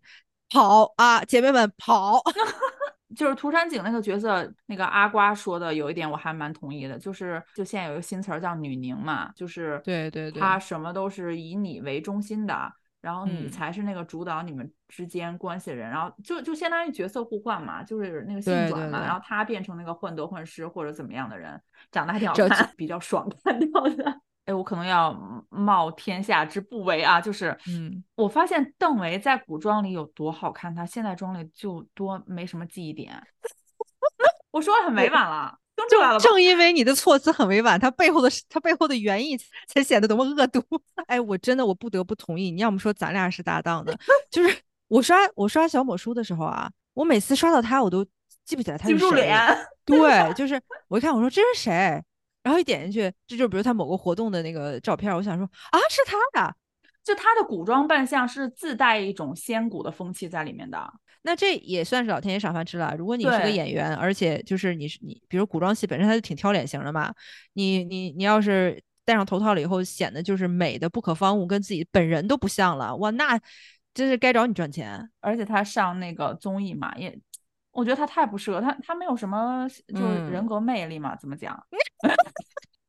[0.52, 2.22] 跑啊，姐妹们跑！
[3.16, 24.22] 就是涂山璟那个角色，那个阿瓜说的有一点我还蛮同意的，就是就现在有一个新词儿叫女凝嘛，就是对对对她什么都是以你为中心的，然后你嗯才是那个主导你们之间关系的人，然后就就相当于角色互换嘛，就是那个性转嘛，对对对然后他变成那个患得患失或者怎么样的人，长得还挺好看，比较爽 看到的。
[24.46, 25.14] 哎，我可能要
[25.50, 33.22] 冒天下之不韪啊，就是，嗯，我发现邓为在古装里有多好看，他现代装里就多没什么记忆点。
[34.52, 36.20] 我说的很委婉了，听出来了吧？
[36.20, 39.38] 正因为你的措辞很委婉，它背后的它背后的原意
[39.68, 40.62] 才显得多么恶毒。
[41.08, 43.96] 哎，我真的我不得不同意，你要么说咱俩是搭档的，
[44.32, 48.04] 就是我刷我刷小某书的时候啊，我每次刷到他，我都
[48.44, 49.26] 记不起来他记不住是谁。
[49.28, 49.68] 脸。
[49.86, 52.04] 对，就是我一看，我说这是谁？
[52.44, 56.56] 然后一点进去，这就比如他某个活动的那个照片，我想说啊，是他呀。
[57.04, 60.80] 就他的古装扮相是自带一种仙古的风气在里面的。
[61.24, 62.94] 那这也算是老天爷赏饭吃了。
[62.96, 67.12] 如果你是个演员，而且就是你是你，比如古装戏本身它就挺挑脸型的嘛，
[67.54, 73.40] 你你你要是戴上头套了以后，显得就是美的不可方物，跟自己本人都不像了，哇，那
[73.96, 75.10] 真是该找你赚钱。
[75.22, 77.18] 而且他上那个综艺嘛，也
[77.72, 81.58] 我觉得他太不适合他，他没有什么就是嗯人格魅力嘛，怎么讲？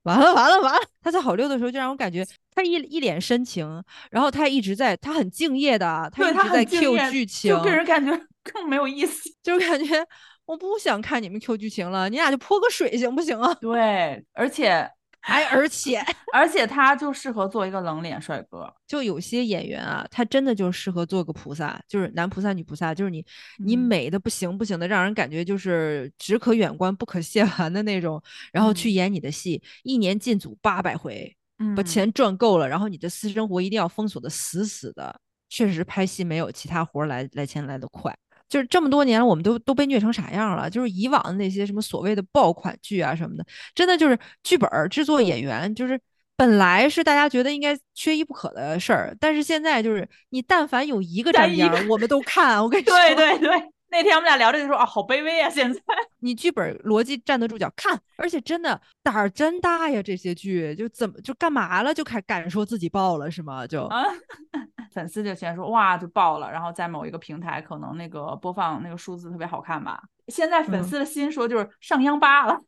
[0.03, 0.81] 完了完了完了！
[1.01, 8.11] 他在好六的时候就让我感觉他一一脸深情，然后他一直在，他很敬业的，他一直在 Q 剧情，就给人感觉
[8.43, 9.31] 更没有意思。
[9.45, 10.05] 就是感觉
[10.45, 13.55] 我不想看你们 Q 剧情了，你俩就泼个水行不行啊？
[13.61, 14.91] 对，而且
[15.25, 16.05] 还而且
[16.35, 18.73] 而且他就适合做一个冷脸帅哥。
[18.87, 23.25] 就有些演员啊，他真的就适合做个菩萨，就是男菩萨、女菩萨，就是你
[23.65, 28.21] 你嗯美的不行不行的，让人感觉就是只可远观不可亵玩的那种，
[28.53, 35.21] 然后去嗯演你的戏，一年进组八百回，嗯，把钱赚够了，然后你的私生活一定要封锁的死死的。
[35.49, 38.13] 确实拍戏没有其他活儿来来钱来的快。
[38.53, 40.69] 就是这么多年了，我们都都被虐成啥样了？
[40.69, 45.99] 就是以往的那些什么所谓的爆款剧啊什么的，真的就是剧本儿、制作演员，就是
[46.37, 52.63] 本来是大家觉得应该缺一不可的事儿，但是现在就是你但凡有一个沾边儿，我们都看。
[52.63, 53.51] 我跟你说，对对对，
[53.93, 55.81] 那天我们俩聊着就说啊，好卑微啊，现在。
[56.21, 60.03] 你剧本逻辑站得住脚，看，而且真的胆儿真大呀！
[60.03, 63.67] 这些剧就怎么就干嘛了，就开敢说自己爆了是吗？
[63.67, 64.03] 就啊，
[64.93, 70.03] 粉丝就先说哇就爆了，然后在某一个平台可能那个播放那个数字特别好看吧。
[70.29, 72.59] 现在粉嗯丝的心说就是上央八了，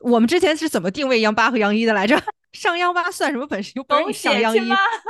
[0.00, 2.20] 我们之前是怎么定位央八和央一的来着？
[2.52, 3.70] 上央八算什么本事？
[3.76, 4.60] 又不让狗你上央一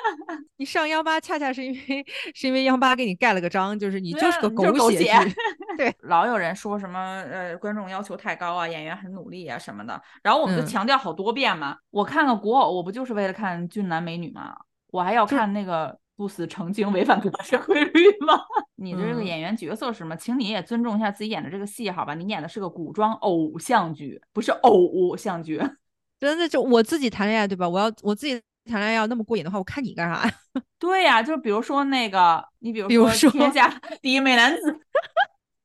[0.58, 2.04] 你上央八恰恰是因为
[2.34, 5.34] 是因为央八给你盖了个章，就是你就是个狗血血剧。
[5.78, 11.76] 对， 老有人说什么呃观众要求太高啊，演员很努力啊什么的，然后我们就嗯强调好多遍嘛。
[11.90, 14.54] 我看个古偶，我不就是为了看俊男美女吗？
[14.90, 18.38] 我还要看那个不死成精、违反国社规律吗？
[18.76, 20.14] 你的这个嗯演员角色是什么？
[20.14, 22.12] 请你也尊重一下自己演的这个戏，好吧？
[22.12, 25.58] 你演的是个古装偶像剧，不是偶像剧。
[26.20, 27.66] 真的就我自己谈恋爱对吧？
[27.66, 28.34] 我要我自己
[28.66, 30.34] 谈恋爱要那么过瘾的话，我看你干啥呀？
[30.78, 34.78] 对呀、就比如说那个，你比如比如说天下第一美男子，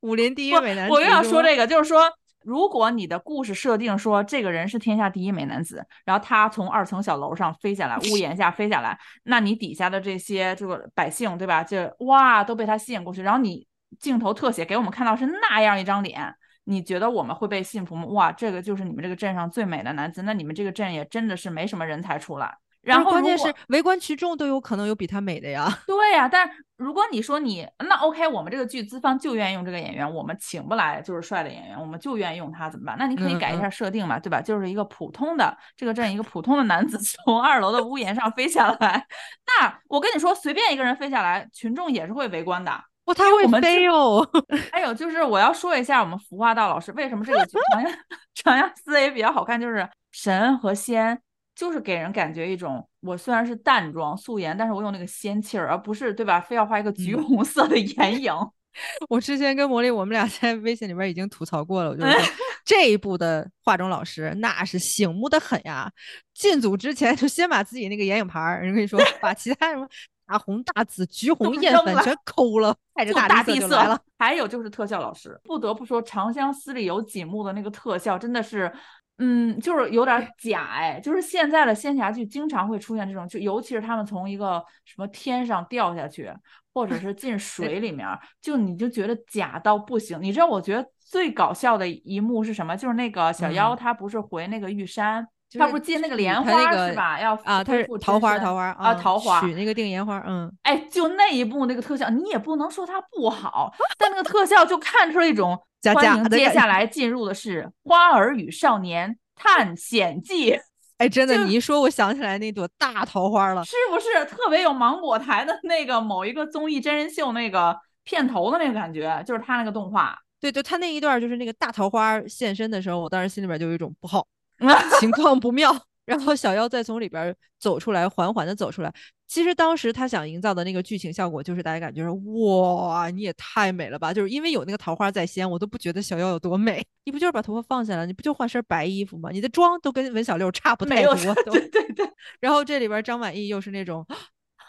[0.00, 2.10] 武林第一美男，我又要说，这个，就是说，
[2.46, 11.64] 如果你的故事设定说这个人是天下第一美男子，然后他从二层小楼上飞下来，屋檐下飞下来，那你底下的这些这个百姓，对吧？
[11.64, 13.66] 就哇都被他吸引过去，然后你
[13.98, 16.32] 镜头特写给我们看到是那样一张脸。
[16.68, 18.06] 你觉得我们会被信服吗？
[18.06, 22.56] 哇，这个就是你们这个镇上最美的男子，那你们这个镇也真的是没什么人才出来。
[22.82, 25.68] 然后关键是围观群众都有可能有比他美的呀。
[25.88, 32.96] 对呀、但如果你说你那 OK，我们这个剧资方就愿意用这个演员，我们请不来就是帅的演员，我们就愿意用他怎么办？
[32.98, 34.42] 那你可以改一下设定嘛，对吧？
[34.42, 39.06] 就是一个普通的这个镇一个普通的男子 从二楼的屋檐上飞下来，
[39.46, 42.70] 那我跟你说，随便一个人飞下来，群众也是会围观的。
[43.06, 44.28] 哇，他会飞哦！
[44.70, 47.92] 还有就是我要说一下我们服化道老师为什么这个剧长相
[48.34, 51.22] 长相思也比较好看，就是神和仙。
[51.56, 56.40] 就是给人感觉一种，我虽然是淡妆素颜，但是我有那个仙气儿，而不是对吧？
[56.40, 58.32] 非要画一个橘嗯红色的眼影。
[59.08, 62.20] 我之前跟魔力，我们俩在微信里边已经吐槽过了，我就是说
[62.62, 65.90] 这一部的化妆老师那是醒目的很呀。
[66.34, 69.88] 进组之前就先把自己那个眼影盘儿，人跟你说 把其他什么
[70.26, 73.98] 大红大紫、橘红、艳粉全抠了，带着大地色。
[74.18, 78.70] 还有就是特效老师，不得不说，《长相思》里有几幕的那个特效真的是，
[79.18, 81.00] 嗯，就是有点假哎。
[81.00, 86.30] 就是现在的仙侠剧经常会出现这种，就尤其是他们从一个什么天上掉下去，
[86.74, 90.18] 或者是 进水里面儿，就你就觉得假到不行。
[90.20, 92.76] 你知道，我觉得最搞笑的一幕是什么？
[92.76, 95.26] 就是那个小妖，嗯他不是回那个玉山。
[95.52, 97.20] 他就是不是接那个莲花他那个是吧？
[97.20, 110.52] 要啊，他是桃花，桃花啊，嗯桃花取那个定颜花，嗯，哎，就那一部那个特效，你也不能说它不好，但那个特效就看出了一种 假欢迎接下来进入的是《花儿与少年探险记》，
[110.98, 113.64] 哎，真的，你一说，我想起来那朵大桃花了。
[113.64, 119.22] 是不是特别有芒果台的那个某一个综艺真人秀那个片头的那个感觉？
[119.26, 124.26] 就是他那个动画，对对，他那一段就是那个大桃花现身的时候，我当时心里边就有一种不好，
[125.00, 125.74] 情况不妙。
[126.04, 128.94] 然后小妖再从里边走出来，缓缓的走出来。
[129.26, 134.14] 其实当时他想营造的那个剧情效果，就是大家感觉说，哇，你也太美了吧！
[134.14, 136.80] 就是因为有那个桃花在先，我都不觉得小妖有多美。
[137.04, 139.30] 你不就是把头发放下来，你不就换身白衣服吗？
[139.32, 141.12] 你的妆都跟文小六差不太多。
[141.42, 142.08] 对对对。
[142.38, 144.06] 然后这里边儿张晚意又是那种，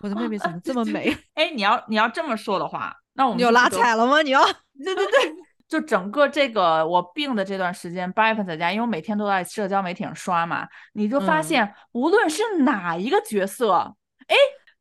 [0.01, 1.15] 我的妹妹怎么这么美？
[1.35, 4.23] 哎，你要你要这么说的话，那我们你要拉踩了吗？
[4.23, 4.43] 你要？
[4.43, 5.35] 对对对，
[5.67, 13.73] 就整个这个我病的这段时间，八月份在家，因为我每天都在社交媒体上刷嘛，你就发嗯现无论是哪一个角色，
[14.27, 14.35] 哎，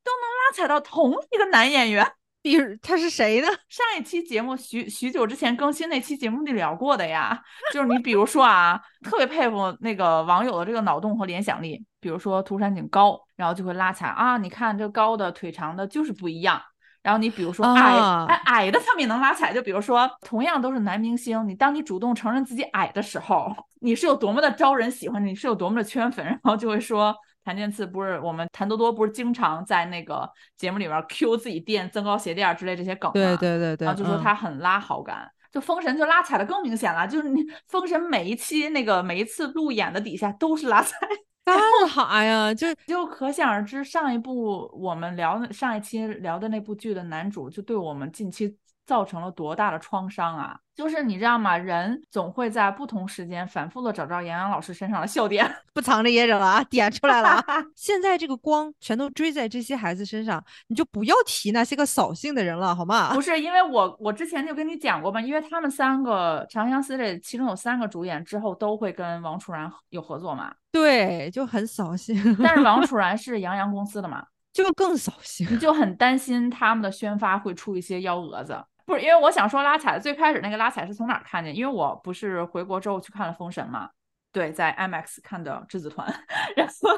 [0.04, 2.06] 都能拉踩到同一个男演员。
[2.46, 3.48] 比如他是谁呢？
[3.68, 16.62] 上一期节目许许久之前更新那期节目里聊过的呀，就是你比如说啊，特别佩服那个网友的这个脑洞和联想力，比如说涂山璟高，然后就会拉踩啊，你看这高的腿长的就是不一样。
[17.06, 33.12] 然后你比如说矮，矮的他们也能拉踩，就比如说同样都是男明星，你当你主动承认自己矮的时候，你是有多么的招人喜欢，你是有多么的圈粉，然后就会说谭健次不是我们谭多多不是经常在那个节目里面 Q 自己垫增高鞋垫之类这些梗吗？
[33.12, 35.30] 对对对对，然后就说嗯他很拉好感。
[35.52, 40.98] 就封神就拉踩的更明显了，就是你封神每一期那个每一次路演的底下都是拉踩，
[41.46, 42.52] 干啥 呀？
[42.52, 50.58] 就就可想而知，上一部我们聊的上一期聊的那部剧的男主，就对我们近期造成了多大的创伤啊！
[50.74, 51.56] 就是你知道吗？
[51.56, 55.50] 人总会在不同时间反复的找到杨洋老师身上的笑点。
[55.74, 57.44] 不藏着掖着了啊，点出来了啊！
[57.74, 63.12] 现在这个光全都追在这些孩子身上，你就不要提那些个扫兴的人了，好吗？
[63.14, 75.46] 不 是因为我我之前就跟你讲过嘛，因为他们三个《长相思》里其中有三个主演之后都会跟王楚然有合作嘛，对，就很扫兴，但是王楚然是杨洋公司的嘛，就更扫兴。
[75.50, 78.62] 你就很担心他们的宣发会出一些幺蛾子。
[78.86, 81.54] 不是因为我想说拉踩，最开始那个拉踩是从哪儿看见？
[81.54, 83.90] 因为我不是回国之后去看了《封神》嘛，
[84.32, 86.06] 对，在 IMAX 看的质子团，
[86.56, 86.90] 然后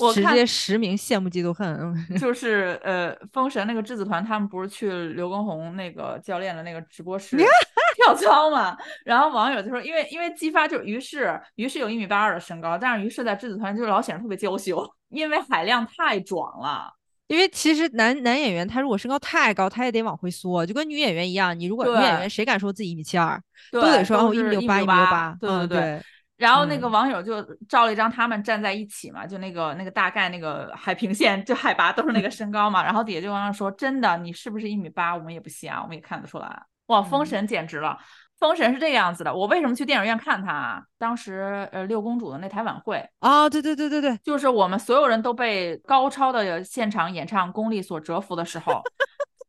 [0.00, 1.66] 我看直接实名羡慕嫉妒恨。
[1.78, 7.36] 嗯 就是呃，《封神》那个质子团，他们不是去刘畊宏那个教练的那个直播室
[7.96, 8.76] 跳操嘛？
[9.04, 16.92] 然后网友就说，因为因为姬发就是于是于是有一米八二的身高，但是于是在质子团就老显得特别娇羞，因为海量太壮了。
[17.28, 21.58] 因为其实男男演员他如果身高太高，他也得往回缩，就跟女演员一样。
[21.58, 25.36] 你如果女演员谁敢说自己一米七二，都得说哦一米六八，一一米六八。
[25.40, 26.02] 对嗯，对对。
[26.38, 35.16] 然后那个嗯网友就照了一张他们站在一起嘛，就那个那个大概那个海平线就海拔都是那个身高嘛，然后底下就往上说，真的你是不是一米八？
[35.16, 36.62] 我们也不信啊，我们也看得出来。
[36.86, 37.98] 哇，封嗯神简直了！
[38.38, 40.82] 封神是这个样子的，我为什么去电影院看它啊？
[40.96, 48.80] 当时呃六公主的那台晚会，啊，对对对对对，就是我们所有人都被高超的现场演唱功力所折服的时候，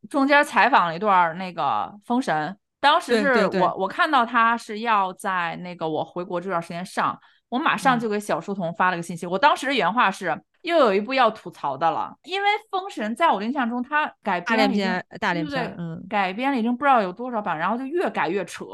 [0.10, 2.58] 中间采访了一段儿那个封神。
[2.82, 7.20] 当时是我我看到他是要在那个我回国这段时间上，
[7.50, 9.28] 我马上嗯就给小书童发了个信息。
[9.28, 18.66] 我当时原话是又有一部要吐槽的了，因为封神在我的印象中，它改编已经连篇，大连对不对，嗯，改编了已经不知道有多少版，然后就越改越扯，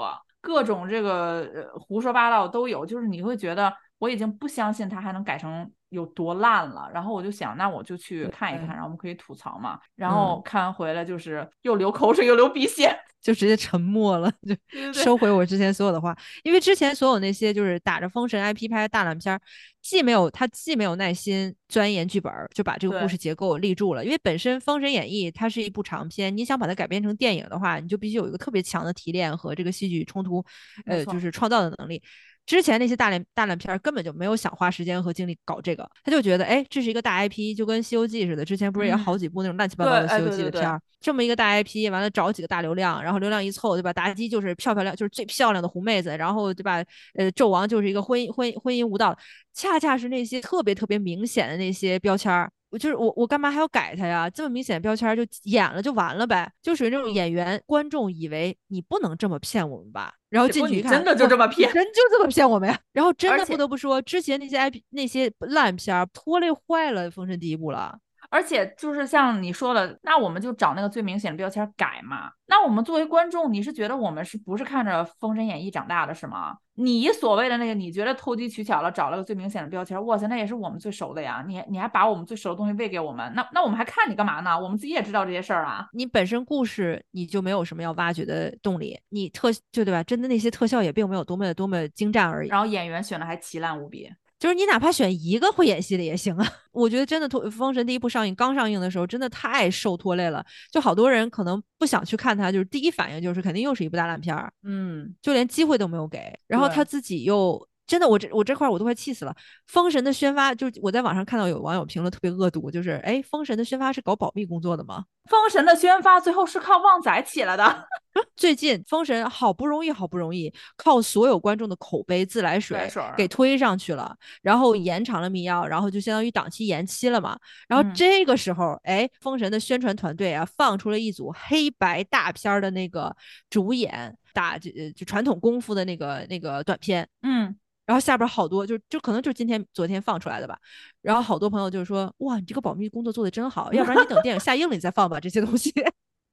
[0.41, 6.89] 各种这个呃胡说八道都有，就是你会觉得我已经不相信它还能改成有多烂了。
[6.93, 9.79] 然后我就想，那我就去看一看，然后我们可以吐槽嘛。
[9.95, 19.41] 然后看完回来就是又流口水又流鼻血， 就直接沉默了，就收回我之前所有的话，因为之前所有那些就是打着封神 IP 拍的大烂片儿，
[19.81, 24.05] 既没有他既没有耐心钻研剧本儿，就把这个故事结构立住了。
[24.05, 30.43] 因为本身《封神演义》它是一部长篇，你想把它改编成电影的话，你就必须有一个特别强的提炼和这个戏剧冲突，
[30.85, 32.01] 呃，就是创造的能力。
[32.45, 43.91] 之前那些大烂大烂片儿根本就没有想花时间和精力搞这个，他就觉得，哎，这是一个大 IP，就跟《西游记》似的，之前不是也好几部那种乱七八糟的《西游记》的片儿，这么一个大 IP，完了找几个大流量，然后流量一凑，对吧？
[43.93, 46.83] 妲己就是漂漂亮，就是最漂亮的狐妹子，然后对吧？
[47.15, 49.17] 呃，纣王就是一个婚姻婚姻婚姻无道，
[49.53, 52.51] 恰恰是那些特别特别明显的那些标签儿。
[52.75, 54.29] 我就是我，我干嘛还要改他呀？
[54.29, 62.77] 这么明显的标签就演了就完了呗，就属于那种演员观众以为你不能这么骗我们吧，然后进去一看，真的就这么骗你真就这么骗我们呀？
[62.91, 67.97] 然后真的不得不说，之前那些 IP 那些烂片儿拖累坏了《封神》第一部了。
[68.35, 72.29] 而且就是像你说的，那我们就找那个最明显的标签改嘛。
[72.47, 76.57] 那我们作为观众，你是觉得我们是不是看着《封神演义》长大的，是吗？
[76.73, 81.45] 你所谓的那个，你觉得投机取巧了，找了个最明显的标签，哇塞，那也是我们最熟的呀。
[81.47, 84.59] 你你还把我们最熟的东西喂给我们，那那我们还看你干嘛呢？
[84.59, 85.87] 我们自己也知道这些事儿啊。
[85.93, 90.03] 你本身故事你就没有什么要挖掘的动力，你特就对吧？
[90.03, 92.49] 真的那些特效也并没有多么多么精湛而已。
[92.49, 94.11] 然后演员选的还奇烂无比。
[94.37, 96.47] 就是你哪怕选一个会演戏的也行啊。
[96.71, 100.45] 我觉得真的《封神》第一部上映刚上映的时候，真的太受拖累了。
[100.71, 106.37] 就好多人可能不想去看它，就是第一反应就是肯定又是一部大烂片儿，嗯，就连机会都没有给。
[106.47, 107.67] 然后他自己又。
[107.87, 109.35] 真的，我这我这块儿我都快气死了。
[109.67, 115.05] 封神的宣发，就是我在网上看到有网友评论特别恶毒，就是哎，封神的宣发是搞保密工作的吗？
[115.29, 117.87] 封神的宣发最后是靠旺仔起来的。
[118.37, 127.37] 最近封神好不容易好不容易靠所有观众的口碑自来水给推上去了，然后延长了密钥，然后就相当于档期延期了嘛。
[127.67, 133.13] 然后嗯这个时候，哎，封神的宣传团队啊，放出了一组黑白大片儿的那个
[133.49, 137.53] 主演打就呃就传统功夫的那个那个短片，嗯，
[137.85, 140.57] 然后下边好多就就可能就是今天昨天放出来的吧，
[141.01, 145.71] 然后好多朋友就是说，哇，你这个保密工作做的真好，要不然你等电影下映了你再放吧这些东西。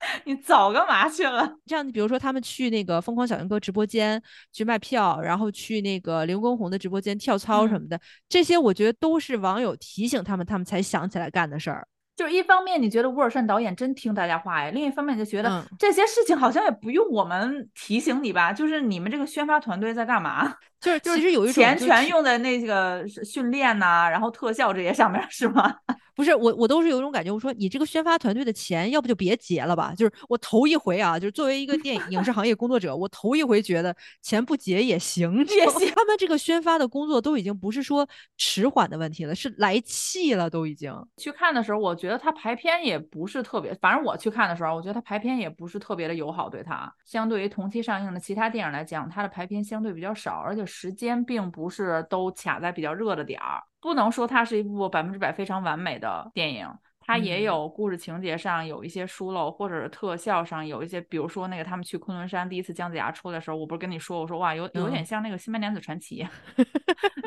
[0.25, 1.49] 你早干嘛去了？
[1.65, 7.97] 这样，比如说他们去那个疯狂小杨哥直播间去卖票，然后去那个刘畊宏的直播间跳操什嗯么的，
[8.27, 11.87] 这些我觉得都是网友提醒他们，他们才想起来干的事儿。
[12.17, 20.53] 就是一方面你觉得乌尔善导演真听大家话呀，另一方面就觉得嗯这些事情好像也不用我们提醒你吧，就是你们这个宣发团队在干嘛？
[20.83, 25.73] 就是就是其实有一种钱全用在那个训练呐、然后特效这些上面是吗？
[26.15, 29.95] 不是我，我都是有一种感觉，我说你这个宣发团队的钱，要不就别结了吧。
[29.97, 38.07] 就是我头一回啊，就是作为一个电影影视行业工作者，我头一回觉得钱不结也行，也行他们这个宣发的工作都已经不是说
[38.37, 40.93] 迟缓的问题了，是来气了，都已经。
[41.17, 46.93] 去看的时候，我觉得他排片也不是特别，反正我去看的时候，我觉得他排片也不是特别的友好对他。
[47.05, 53.61] 相对于同期上映的其他电影来讲，他的排片相对比较少，而且时间并不是都卡在比较热的点儿。
[53.79, 56.67] 不能说它是一部百分之百非常完美的电影，
[57.05, 66.25] 它也嗯有故事情节上有一些疏漏，或者是特效上有一些，比如说那个他们去昆仑山第一次姜子牙出来的时候，我不是跟你说，我说哇，有有点嗯像那个《新白娘子传奇》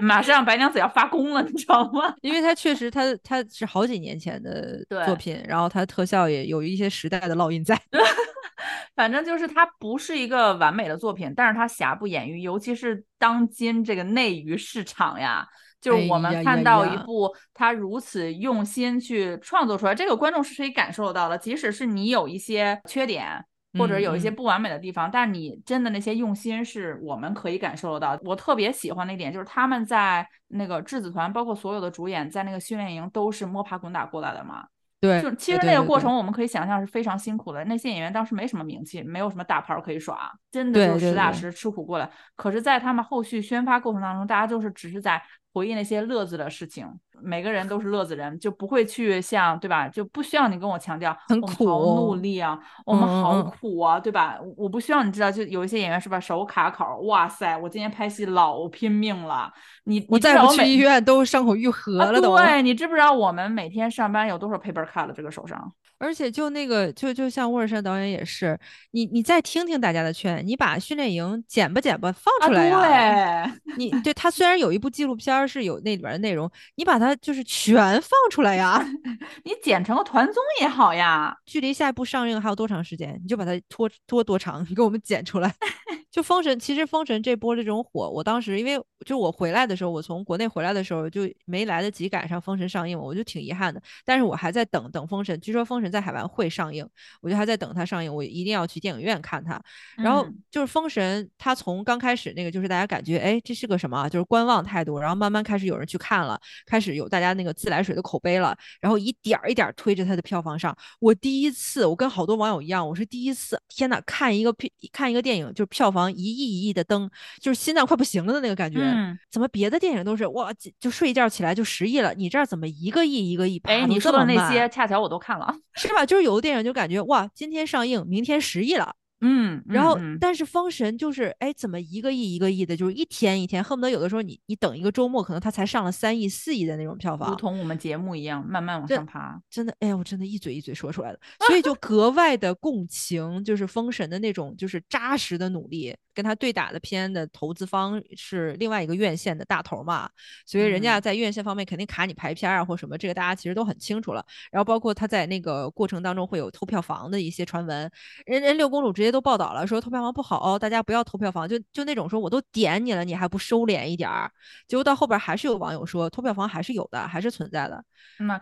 [0.01, 2.15] 马上白娘子要发功了，你知道吗？
[2.23, 7.81] 因为它确实它它是好几年前的作品，然后它特效也有一些时代的烙印在。
[8.97, 15.47] 反正就是它不是一个完美的作品，但是它瑕不掩瑜，尤其是当今这个内娱市场呀，
[15.81, 23.45] 就是我们看到一部他如此用心去创作出来，这个观众是可以感受到的，即使是你有一些缺点。
[23.79, 28.19] 或者有一些不完美的地方，但你真的那些用心是我们可以感受得到。
[28.25, 34.65] 我特别喜欢的一点就是他们在那个质子团，包括所有的主演在那个训练营都是摸爬滚打过来的嘛，
[34.99, 37.63] 对，就其实那个过程，我们可以想象是非常辛苦的。
[37.67, 42.11] 那些演员当时没什么名气，没有什么大牌儿可以耍，真的就是实打实吃苦过来。
[42.35, 45.23] 可是，在他们后续宣发过程当中，大家就是只是在
[45.57, 46.87] 回忆那些乐子的事情，
[47.23, 49.89] 每个人都是乐子人，就不会去像对吧？
[49.89, 51.65] 就不需要你跟我强调很我们好
[52.03, 54.39] 努力啊，我们好苦啊，对吧？
[54.43, 59.51] 我我不需要你知道，就有一些演员是吧，手卡口，哇塞，我今天拍戏老拼命了，
[59.85, 62.37] 你我再不去医院都伤口愈合啊，了都。
[62.37, 65.73] 对你知不知道我们每天上班有多少 paper cut 这个手上？
[65.99, 68.59] 而且就那个，就就像沃尔善导演也是，
[68.91, 78.85] 你你再听听大家的劝，你把训练营剪吧剪吧放啊，出来呀、对，你对他虽然有一部纪录片是有那里边的内容，你把它就是全放出来呀。
[79.45, 81.35] 你剪成个团综也好呀。
[81.47, 83.19] 距离下一部上映还有多长时间？
[83.23, 85.55] 你就把它拖拖多长，你给我们剪出来。
[86.11, 93.83] 就封神，其实封神这波这种火，我当时因为就我回来的时候，我从国内回来的时候就没来得及赶上封神上映，我就挺遗憾的。
[94.03, 96.87] 但是我还在等等封神，据说封神在海外会上映，
[97.21, 99.61] 我就还在等它上映，我一定要去电影院看它。
[99.97, 110.77] 然后嗯就是封神，它从刚开始那个就是大家感觉哎这是个什么啊，就是观望态度，然后慢慢开始有人去看了，开始有大家那个自来水的口碑了，然后一点儿一点儿推着它的票房上。
[111.01, 117.09] 我第一次，我跟好多网友一样，我是第一次，天呐，看一个片看一个电影，就是票房一亿一亿的登，
[117.41, 118.79] 就是心脏快不行了的那个感觉。
[118.81, 125.55] 嗯，怎么别的电影都是哇，就就睡一觉起来就十亿了，你这儿怎么一个亿一个亿哎，你说的那些恰巧我都看了。
[125.77, 126.05] 是吧？
[126.05, 128.97] 就是有的电影就感觉哇，今天上映，明天十亿了。
[129.21, 139.41] 嗯，然后，但是封神就是，哎，怎么一个亿一个亿的，就是一天一天，恨不得有的时候你你等一个周末，可能他才上了三亿、四亿的那种票房如，同我们节目一样，慢慢往上爬。
[139.51, 150.09] 真的，哎呀，我真的一嘴一嘴说出来的， 所以就格外的共情，就是封神的那种就是扎实的努力，跟他对打的片的投资方是另外一个院线的大头嘛，
[150.45, 154.25] 所以人家嗯在院线方面肯定卡你排片啊或什么，这个大家其实都很清楚了。
[154.51, 157.91] 然后包括他在那个过程当中会有偷票房的一些传闻，
[158.27, 164.31] 人人六公主直接都报道了，说投票房不好哦，大家不要投票房，就就那种说我都点你了，你还不收敛一点儿，
[164.67, 167.85] 结果到后边还是有网友说投票房还是有的，还是存在的。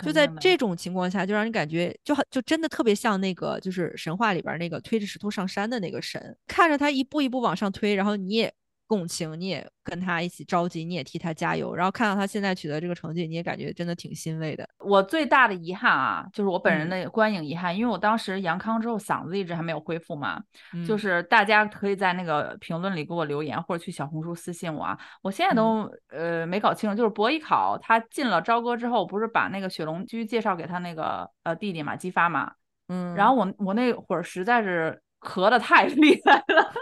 [0.03, 8.53] 就在这种情况下，就让你感觉就很就真的特别像那个就是神话里边那个推着石头上山的那个神，看着他一步一步往上推，然后你也
[8.87, 14.69] 共情，你也跟他一起着急，你也替他加油，然后看到他现在取得这个成绩，你也感觉真的挺欣慰的。
[14.79, 16.91] 我最大的遗憾啊，就是我本人嗯。
[16.91, 20.43] 的观影遗憾，因为我当时阳康之后嗓子一直还没有恢复嘛，
[20.87, 20.99] 就嗯。
[20.99, 24.99] 是大家可以在那个评论里给我留言，或者去小红书私信我啊。
[25.23, 32.53] 我现在都、呃没搞清楚，就是博一考他进了朝歌之后，不是把那个雪龙居介绍给他那个呃弟弟嘛，姬发嘛，
[32.89, 36.73] 嗯，然后我我那会儿实在是咳的太厉害了，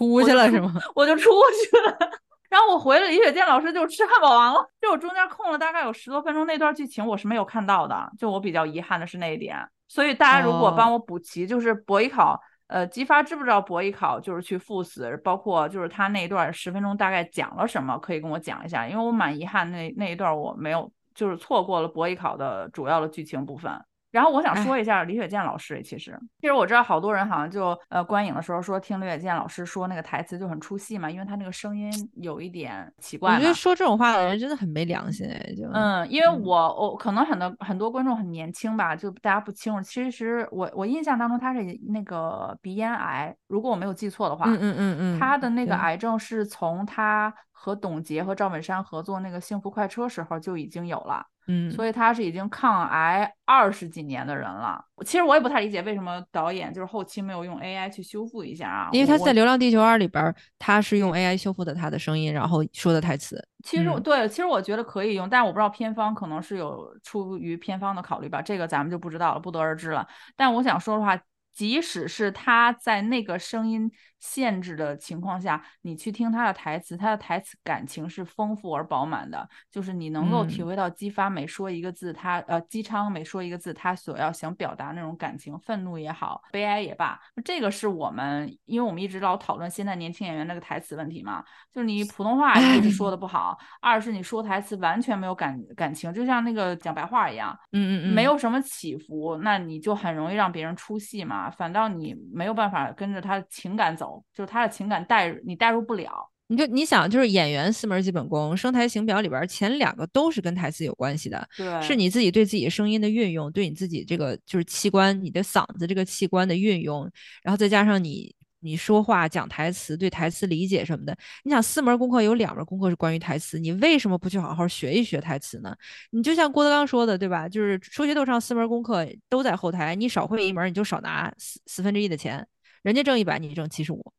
[0.00, 0.72] 出去了是吗？
[0.94, 2.10] 我就出去了。
[2.48, 4.66] 然后我回了李雪健老师，就吃汉堡王了。
[4.80, 9.56] 就我中间空了大概有十多分钟，那段剧情我是没有看到的，就我比较遗憾的是那一点。
[9.86, 23.70] 所以大家如果帮哦我补齐，就是博艺考，呃，姬发知不知道博艺考就是去赴死，包括就是他那一段十分钟大概讲了什么，可以跟我讲一下，因为我蛮遗憾那那一段我没有，就是错过了博艺考的主要的剧情部分。
[24.10, 33.54] 然后我想哎说一下李雪健老师，其实其实我知道好多人好像就呃观影的时候说听李雪健老师说那个台词就很出戏嘛，因为他那个声音有一点奇怪我觉得。
[33.60, 39.82] 说这种话的人真的很没良心哎，就嗯，因为嗯我我可能很多很多观众很年轻吧，就大家不清楚。
[39.82, 51.22] 其实我我印象当中他是那个鼻咽癌，如果我没有记错的话，嗯嗯嗯嗯，他的那个癌症是从他和董洁和赵本山合作那个《幸福快车》时候就已经有了。
[51.52, 54.80] 嗯，所以他是已经抗癌二十几年的人了。
[55.04, 63.44] 其实我也不太理解为什么导演就是后期没有用 AI 去修复一下啊，因为他在《流浪地球二》里边儿，他是用 AI 修复的他的声音，然后说的台词。
[63.64, 70.06] 其实对，其实我觉得可以用，但是我不知道片方可能是有出于片方的考虑吧，这个咱们就不知道了，不得而知了。
[70.36, 71.18] 但我想说的话，
[71.52, 73.90] 即使是他在那个声音
[74.20, 91.42] 限制的情况下，你去听他的台词，他的台词感情是丰富而饱满的，就是你能够体嗯会到姬发每说一个字，他呃姬昌每说一个字，他所要想表达那种感情，愤怒也好，悲哀也罢，这个是我们，因为我们一直老讨论现在年轻演员那个台词问题嘛，
[91.72, 101.50] 就是你普通话一是说的 不好，二是你说台词完全没有感感情，就像那个讲白话一样，嗯嗯嗯，没有什么起伏，那你就很容易让别人出戏嘛。
[101.50, 106.30] 反倒你没有办法跟着他的情感走，就是他的情感带入你带入不了。
[106.46, 117.08] 你就你想，就是演员四门基本功，声台形表里边前两个都是跟台词有关系的，对，是你自己对自己声音的运用，对你自己这个就是器官，你的嗓子这个器官的运用，
[117.44, 121.16] 然后再加上你你说话讲台词，对台词理解什么的。
[121.44, 125.72] 你想四门功课有两门功课是关于台词，你为什么不去好好学一学台词呢？
[126.10, 127.48] 你就像郭德纲说的，对吧？
[127.48, 132.44] 就是说学逗唱四门功课都在后台，你少会一门你就少拿四四分之一的钱，
[132.82, 134.12] 人家挣一百，你挣七十五。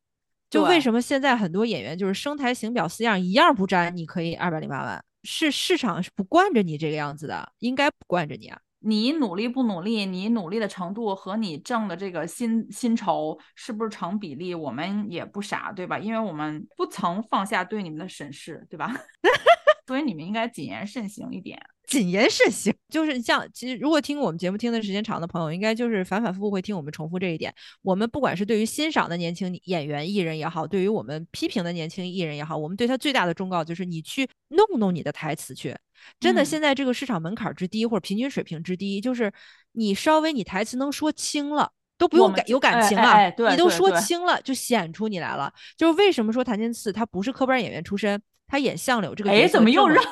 [0.49, 5.03] 就为什么现在很多演员就是声台形表四样一样不沾，你可以二百零八万？
[5.23, 8.59] 是市场是不惯着你这个样子的，应该不惯着你啊。
[8.79, 14.55] 你努力不努力，你努力的程度和你挣的这个薪薪酬是不是成比例？
[14.55, 15.99] 我们也不傻，对吧？
[15.99, 18.91] 因为我们不曾放下对你们的审视，对吧？
[19.85, 21.61] 所以你们应该谨言慎行一点。
[21.87, 27.51] 谨言慎行，就是像其实如果听我们节目听的时间长的朋友，应该就是反反复复会听我们重复这一点。
[27.81, 35.75] 我们不管是对于欣赏的年轻演员艺人也好，对于我们批评的年轻艺人也好，我们对他最大的忠告就是你去弄弄你的台词去。
[36.19, 39.31] 真的，嗯现在这个市场门槛之低或者平均水平之低，就是
[39.71, 41.71] 你稍微你台词能说清了。
[41.97, 45.53] 都不用感有感哎情了，哎哎对你都说清了，就显出你来了。
[45.77, 50.03] 就是为什么说谭健次他不是科班演员出身，他演相柳这个哎角色这么怎么又让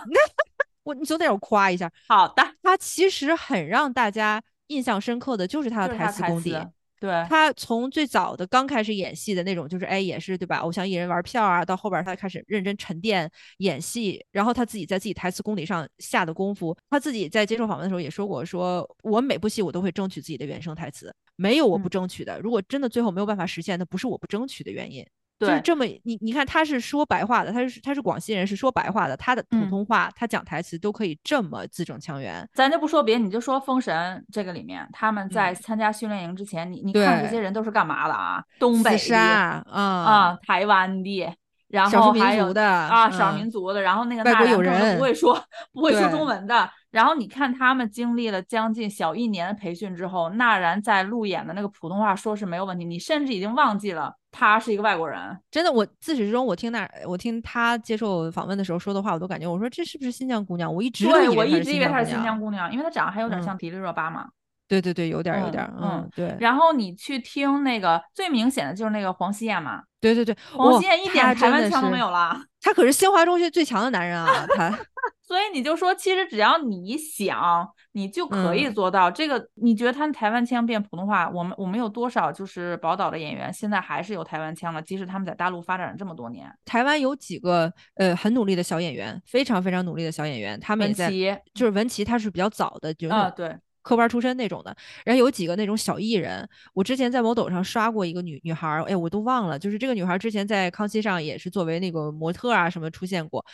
[0.89, 6.57] 我你总得让我夸一下，好的，他其实很让大家印象深刻的就是他的台台词功底。
[6.99, 10.57] 对，他从最早的刚开始演戏的那种，就是哎，也是对吧？
[10.57, 13.29] 偶像艺人玩票啊，到后边他开始认真沉淀
[13.59, 22.37] 演戏，然后他自己在自己台词功底上下的功夫，他自己在接受访问的时候也说过，说我每部戏我都会争取自己的原声台词，没有我不嗯争取的。
[22.41, 25.05] 如果真的最后没有办法实现，那不是我不争取的原因。
[25.39, 29.69] 就是这么你你看他是说白话的，他是他是广西人，是说白话的，他的普嗯。
[29.69, 32.47] 通话、他讲台词都可以这么字正腔圆。
[32.53, 35.55] 咱就不说别的，你就说《封神》这个里面，他们在嗯。
[35.55, 38.43] 参加训练营之前，你你看这些人都是干嘛的啊？
[38.59, 41.33] 东北的啊啊，台湾的，
[41.67, 45.39] 然后还有族的啊，少数嗯民族的，然后那个外国人不会说
[45.71, 55.19] 不会说中文的，然后你看他们经历了将近小一年的培训之后，纳然在路演的那个普通话说是没有问题，你甚至已经忘记了他是一个外国人。
[55.51, 60.73] 真的，我自始至终，我听那我听他接受访问的时候说的话，我都感觉，我说这是不是新疆姑娘？
[60.73, 62.71] 我一直对，以为我一直以为她是新新疆姑娘。
[62.71, 64.27] 因为她长得还有点嗯像迪丽热巴嘛。
[64.69, 72.39] 对对对，有点儿有嗯点儿，嗯嗯，对然后你去听那个最明显的就是那个黄熙燕嘛，对对对，黄哇熙燕一点台湾腔都没有了。
[72.61, 74.69] 他可是新华中学最强的男人啊，他
[75.25, 79.09] 所以你就说，其实只要你想，你就可以嗯做到。
[79.09, 86.51] 这个你觉得他们台湾腔变普通话，我们我们有多少就是宝岛的演员现在还是有台湾腔的，即使他们在大陆发展了这么多年。
[86.65, 91.09] 台湾有几个呃很努力的小演员，非常非常努力的小演员，他们也在，
[91.53, 94.75] 就是文琪，他是比较早的，就啊，对，科班出身那种的，
[95.05, 103.45] 然后有几个那种小艺人，我之前在某抖上刷过一个女女孩儿，哎，我都忘了，就是这个女孩儿之前在康熙上也是作为那个模特啊什么出现过，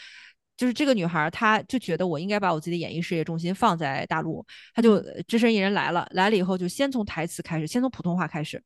[0.58, 8.62] 就是这个女孩儿她就觉得我应该把我自己的演艺事业重心放在大陆，她就呃只身一人来了，来了以后就先从台词开始，先从普通话开始。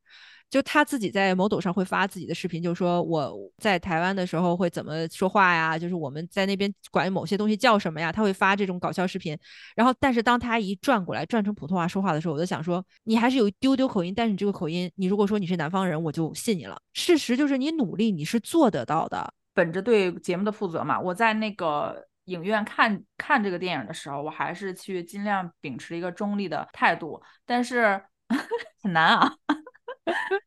[0.49, 9.37] 就他自己在某抖上会发自己的视频，就说我在台湾的时候会怎么说话呀，就是我们在那边管某些东西叫什么呀，他会发这种搞笑视频。
[9.75, 16.75] 然后，但是当他一转过来转成普通话说话的时候，我就想说，你还是有一丢丢口音，但是你这个口音，你如果说你是南方人，我就信你了。
[16.93, 19.31] 事实就是你努力，你是做得到的。
[19.53, 28.01] 本着对节目的负责嘛，我在那个影院看看这个电影的时候，我还是去尽量秉持一个中立的态度，但是
[28.81, 29.31] 很难啊。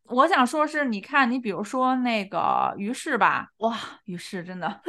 [0.08, 4.80] 我想说是，你看，你比如说那个于适吧，哇，于适真的。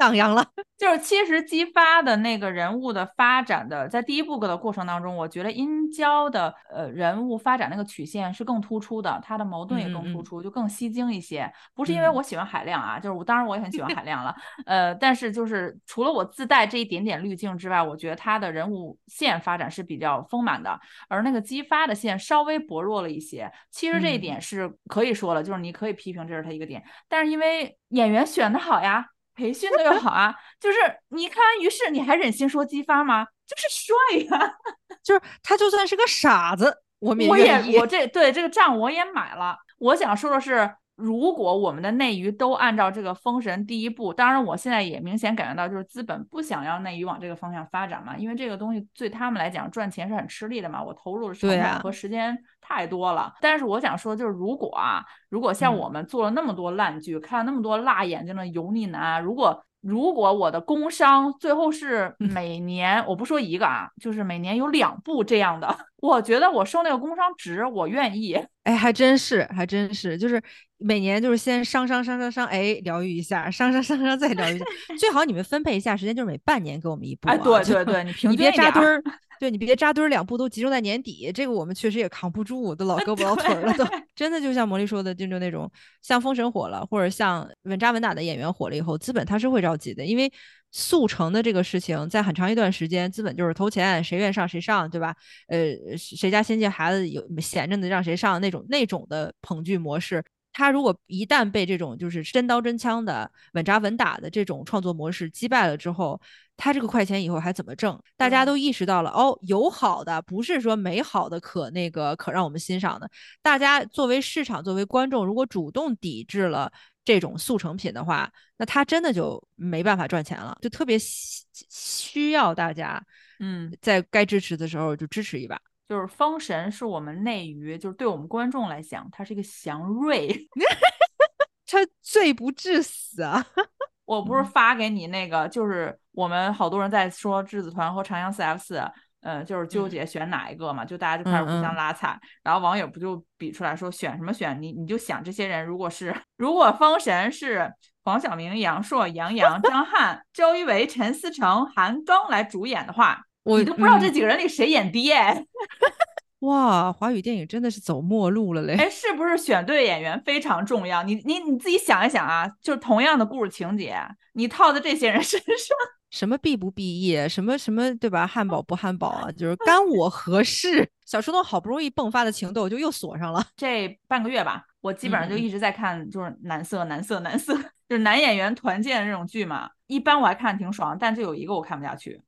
[0.00, 0.42] 荡漾了，
[0.78, 11.52] 就是其实激发的那个人物的发展的，在第一部的过程当中，我觉得殷郊的呃人物发展那个曲线是更突出的，他的矛盾也更突出，就更吸睛一些。
[11.74, 14.34] 不是因为我喜欢海量啊，就是我当然我也很喜欢海 量了，
[14.64, 23.52] 呃，但是就是除了我自带这一点点滤镜之外，我觉得他的人物线发展是比较丰满的，而那个激发的线稍微薄弱了一些。
[23.70, 29.08] 其实这一点是可以说了，就是你可以批评这是他一个点，但是因为演员选的好呀。
[29.40, 30.78] 培训的又好啊， 就是
[31.08, 33.26] 你看完于是你还忍心说激发吗？
[33.46, 34.54] 就是帅呀，
[35.02, 39.56] 就是他就算是个傻子，我我也我这对这个账我也买了。
[39.78, 40.70] 我想说的是。
[41.00, 53.34] 如果我们的内娱都按照这个封神第一步，当然我现在也明显感觉到，就是资本不想要内娱往这个方向发展嘛，因为这个东西对他们来讲赚钱是很吃力的嘛，我投入的成本和时间太多了。
[53.40, 68.38] 但是我想说，就是如果啊，如果像我们做了那么多烂剧，看了那么多辣眼睛的油腻男，如果如果我的工伤最后是每年，我不说一个啊，就是每年有两部这样的， 我觉得我收那个工伤值，我愿意。
[68.64, 70.42] 哎，还真是，还真是，就是
[70.80, 74.64] 每年就是先伤伤伤伤伤，哎，疗愈一下，伤伤伤伤再疗愈一下，
[74.98, 77.28] 最好你们分配一下时间，就是每半年给我们一部。
[77.28, 79.02] 哎，对对对，你你别扎堆儿，
[79.38, 85.70] 对你别扎堆儿，两部都集中在年底，这个我们确实也扛不住，都老胳膊老腿了，都真的就像魔力说的，就就那种
[86.02, 90.32] 像封神火了，或者像稳扎稳打的演员火了以后，资本他是会着急的，因为。
[90.72, 95.12] 速成的这个事情，在很长一段时间，资本就是投钱，谁愿上谁上，对吧？
[95.48, 100.22] 呃，谁家先进孩子有闲着的，让谁上那种那种的捧剧模式。
[100.52, 106.20] 他如果一旦被这种就是真刀真枪的稳扎稳打的这种创作模式击败了之后，
[106.56, 107.98] 他这个快钱以后还怎么挣？
[108.16, 113.10] 大家都意识到了，哦，有好的，不是说美好的可那个可让我们欣赏的。
[113.42, 116.72] 大家作为市场，作为观众，如果主动抵制了。
[117.02, 123.02] 这种速成品的话，那他真的就没办法赚钱了，就特别需要大家，
[123.40, 125.58] 嗯，在该支持的时候就支持一把。
[125.90, 130.28] 就是《封神》是我们内娱，就是对我们观众来讲，它是一个祥瑞，
[131.66, 133.44] 它罪不至死啊！
[134.06, 138.80] 我不是发给你那个，就是我们好多人在说质子团和长江四 F 四。
[139.22, 147.70] 嗯，就是纠结选哪一个嘛，就大家就开始互相拉踩，然后网友不就比出来说选什么选你，你就想这些人如果是 如果封神是
[148.02, 153.20] 黄晓明、杨烁、杨洋、张翰、周一围、陈思诚、韩庚来主演的话，
[153.58, 155.16] 你都不知道这几个人里谁演爹。
[156.40, 158.74] 哇，华语电影真的是走末路了嘞！
[158.76, 161.02] 哎，是不是选对演员非常重要？
[161.02, 163.94] 你你你自己想一想啊，就是同样的故事情节，
[164.32, 165.76] 你套在这些人身上。
[166.08, 168.26] 什么毕不毕业，什么什么对吧？
[168.26, 170.88] 汉堡不汉堡啊，就是 干我何事？
[171.04, 173.44] 小初中好不容易迸发的情窦就又锁上了。
[173.54, 177.54] 这半个月吧，我基本上就一直在看，就是男色、男色、男色，
[177.86, 179.68] 就是男演员团建的这种剧嘛。
[179.88, 182.18] 一般我还看挺爽，但就有一个我看不下去。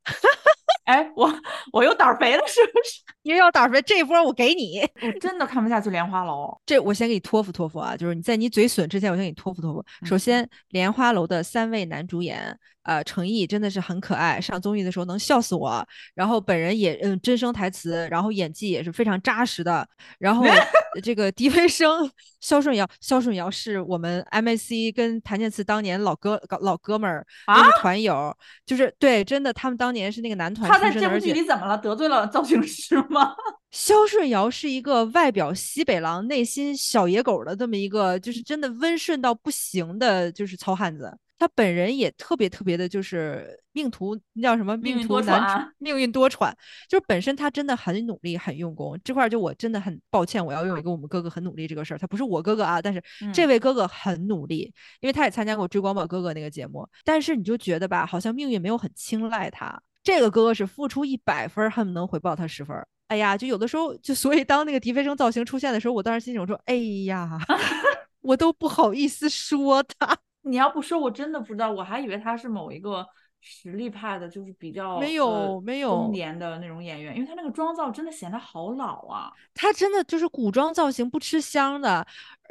[0.92, 1.32] 哎，我
[1.72, 3.00] 我又胆肥了，是不是？
[3.22, 4.80] 又要胆肥，这一波我给你。
[5.00, 9.82] 我真的看不下去《莲花楼 》。这我先给你托付托付啊，就是你在你嘴损之前，我先给你托付托付。
[10.04, 12.58] 首先，《莲花楼》的三位男主演。
[12.84, 15.86] 呃，程毅真的是很可爱，上综艺的时候能笑死我。
[16.16, 19.86] 然后本人也嗯，真声台词，然后演技也是非常扎实的。
[20.18, 20.44] 然后
[21.00, 28.36] 这个狄飞生、肖顺尧，肖顺尧是我们 M A C 跟谭健次当年老哥老哥们儿，都是团友，
[28.66, 30.70] 就是对，真的他们当年是那个男团。
[30.70, 31.78] 他在这部剧里怎么了？
[31.78, 33.34] 得罪了造型师吗？
[33.70, 41.10] 肖顺尧是一个外表西北狼，内心小野狗的这么一个，就是真的温顺到不行的，就是糙汉子。
[41.42, 44.76] 他本人也特别特别的，就是命途那叫什么？
[44.76, 46.52] 命途难舛，命运多舛。
[46.88, 48.96] 就是本身他真的很努力，很用功。
[49.02, 51.98] 这块就我真的很抱歉，我要用一个我们哥哥很努力这个事儿。
[51.98, 53.02] 他不是我哥哥啊，但是
[53.34, 56.88] 这位哥哥很努力，因为他也参加过《追光吧哥哥》那个节目。
[57.02, 59.76] 但是你就觉得吧，好像命运没有很青睐他。
[60.04, 62.76] 这个哥哥是付出一百分，恨不能回报他十分。
[63.08, 66.76] 哎呀，就有的时候就 所以当那个迪飞生造型出现的时候，我当时心里我说，哎
[67.06, 67.36] 呀，
[68.22, 70.16] 我都不好意思说他。
[70.42, 73.06] 你要不说，我真的不知道，我还以为他是某一个
[73.40, 79.32] 实力派的，就是比较没有没有中年的那种演员，因为他那个妆造真的显得好老啊。
[79.54, 82.06] 他真的就是古装造型不吃香的，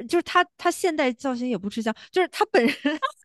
[0.07, 2.75] 就是他他现代造型也不吃香，就是他本人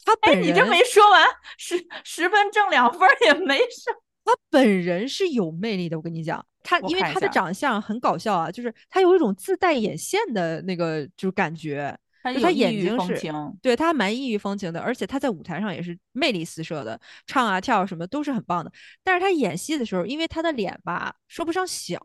[0.04, 0.42] 他本人。
[0.42, 1.24] 你这没说完，
[1.56, 3.90] 十十分挣两分也没事。
[4.24, 11.96] 他本人是有魅力的，我跟你讲，他因为他的长相很搞笑啊，就是他有一种自带眼线的那个就是感觉。
[12.26, 18.72] 他就他眼睛是风情，对他蛮异域风情的，而且他在舞台上也是魅力四射的，唱啊跳啊什么都是很棒的。
[19.04, 21.98] 但是他演戏的时候，因为他的脸吧说不上小，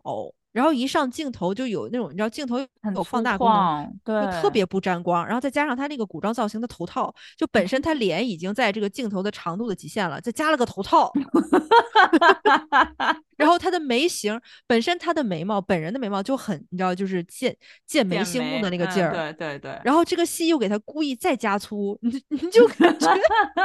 [0.52, 2.58] 然后一上镜头就有那种你知道镜头
[2.93, 11.12] 有放大功能，对，就特别不沾光，然后再加上他那个古装造型的头套，就本身他脸已经在这个镜头的长度的极限了，再加了个头套，
[13.38, 17.56] 然后他的眉形本身他的眉毛本人的眉毛就很你知道就是剑
[17.88, 19.82] 剑眉剑星目的那个劲儿，对对对。
[19.84, 23.08] 然后这个戏又给他故意再加粗，你 你就感觉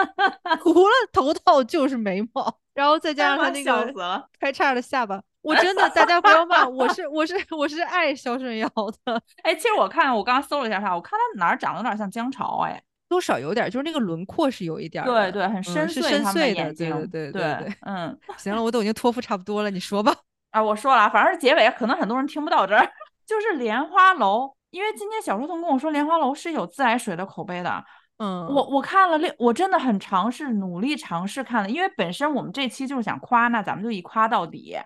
[0.62, 4.26] 除了头套就是眉毛，然后再加上他那个。
[4.39, 8.68] 开叉的下巴，我真的大家不要骂，我是我是我是爱肖顺尧
[9.05, 17.74] 的，哎，其实我看我刚刚搜了一下他，我看他哪儿长得有点像姜潮，哎，多少有点儿，就是那个轮廓是有一点儿，对对，很 嗯深邃，是深邃的，对对对对对。
[17.82, 20.12] 嗯，行了，我都已经托付差不多了，你说吧。
[20.51, 22.90] 啊，我说了啊，反正是结尾，可能很多人听不到这儿，
[23.26, 27.84] 就是莲花楼，因为今天小书童跟我说莲花楼是有自来水的口碑的，
[28.18, 34.76] 嗯，我我看了六，我真的很尝试努力尝试看了，因为本身我们这期就是想夸，那咱们就一夸到底，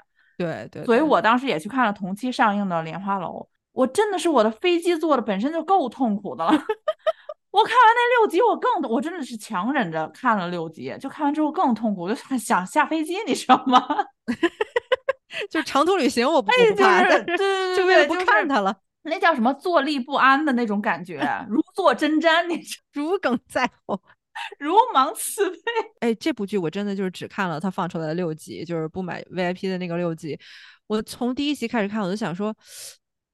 [0.41, 3.29] 对对，所以我当时也去看了同期上映的《莲花楼》，
[3.73, 6.51] 我真的是我的飞机坐的本身就够痛苦的了。
[7.51, 13.85] 我看完那六集，我更我真的是强忍着看了六集，就看完之后更痛苦，我就想下飞机，你知道吗？
[15.51, 24.01] 就是长途旅行我不怕，就是对对对就为了不看它了，那叫什么坐立不安的那种感觉，如坐针毡，你知 如鲠在喉。
[24.59, 25.59] 如芒刺背。
[26.01, 30.39] 哎，这部剧我真的就是只看了它放出来的六集，就是不买 VIP 的那个六集。
[30.87, 32.55] 我从第一集开始看，我就想说，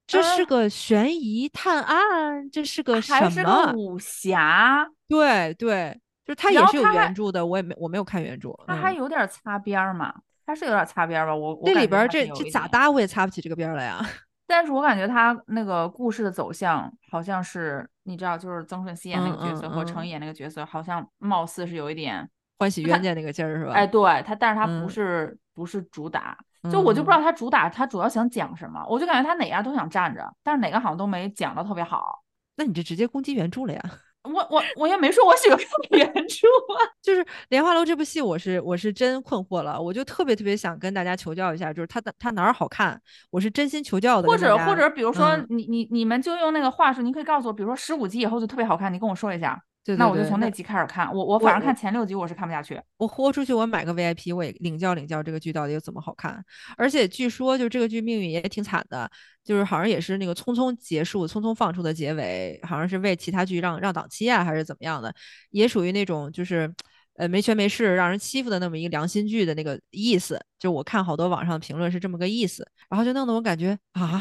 [0.07, 3.73] 这是嗯个悬疑探案，这是个还是什么个？
[3.73, 8.51] 武侠，对对，就是它也是有原著的，我也没我没有看原著。
[8.67, 10.13] 它还嗯有点擦边儿嘛，
[10.45, 11.35] 它是有点擦边儿吧？
[11.35, 14.05] 我我这里边儿这这咋搭我也擦不起这个边儿来呀。
[14.47, 22.29] 但是我感觉他那个故事的走向好像是，你知道，就是曾舜晞演那个角色和毅演那个角色，好像貌似是有一点，
[22.59, 23.73] 欢喜冤家那个劲儿是吧？
[23.73, 26.39] 哎，对他，但是他不嗯是不是主打，
[26.71, 32.23] 就我就不知道嗯他主打他主要想讲什么，我就感觉他哪样都想站着，但是哪个好像都没讲的特别好。
[32.57, 33.83] 那你就直接攻击原著了呀？
[34.33, 35.67] 我我我也没说我喜欢看
[35.99, 43.01] 原著啊， 就是《莲花楼》这部戏，我是我是真困惑了，我就特别特别想跟大家求教一下，就是它的它哪儿好看，
[43.31, 44.29] 我是真心求教的。
[44.29, 51.11] 或者或者比如说嗯你你你们就用那个话术，你可以告诉我，比如说十五集以后就特别好看，你跟我说一下，对对那我就从那集开始看。
[51.15, 52.79] 我我反正看前六集我是看不下去。
[52.97, 56.45] 我豁出去，我买个 VIP，我也领教领教这个剧到底有怎么好看。
[56.77, 59.09] 而且据说，就这个剧命运也挺惨的，
[59.45, 65.15] 就是好像也是那个匆匆结束、匆匆放出的结尾，好像是为其他剧让让档期啊，还是怎么样的，
[65.51, 66.73] 也属于那种就是。
[67.19, 74.21] 呃，没权没势，让人欺负的那么一个良心剧的那个意思，就我看好多网上评论是这么个意思，然后就弄得我感觉啊，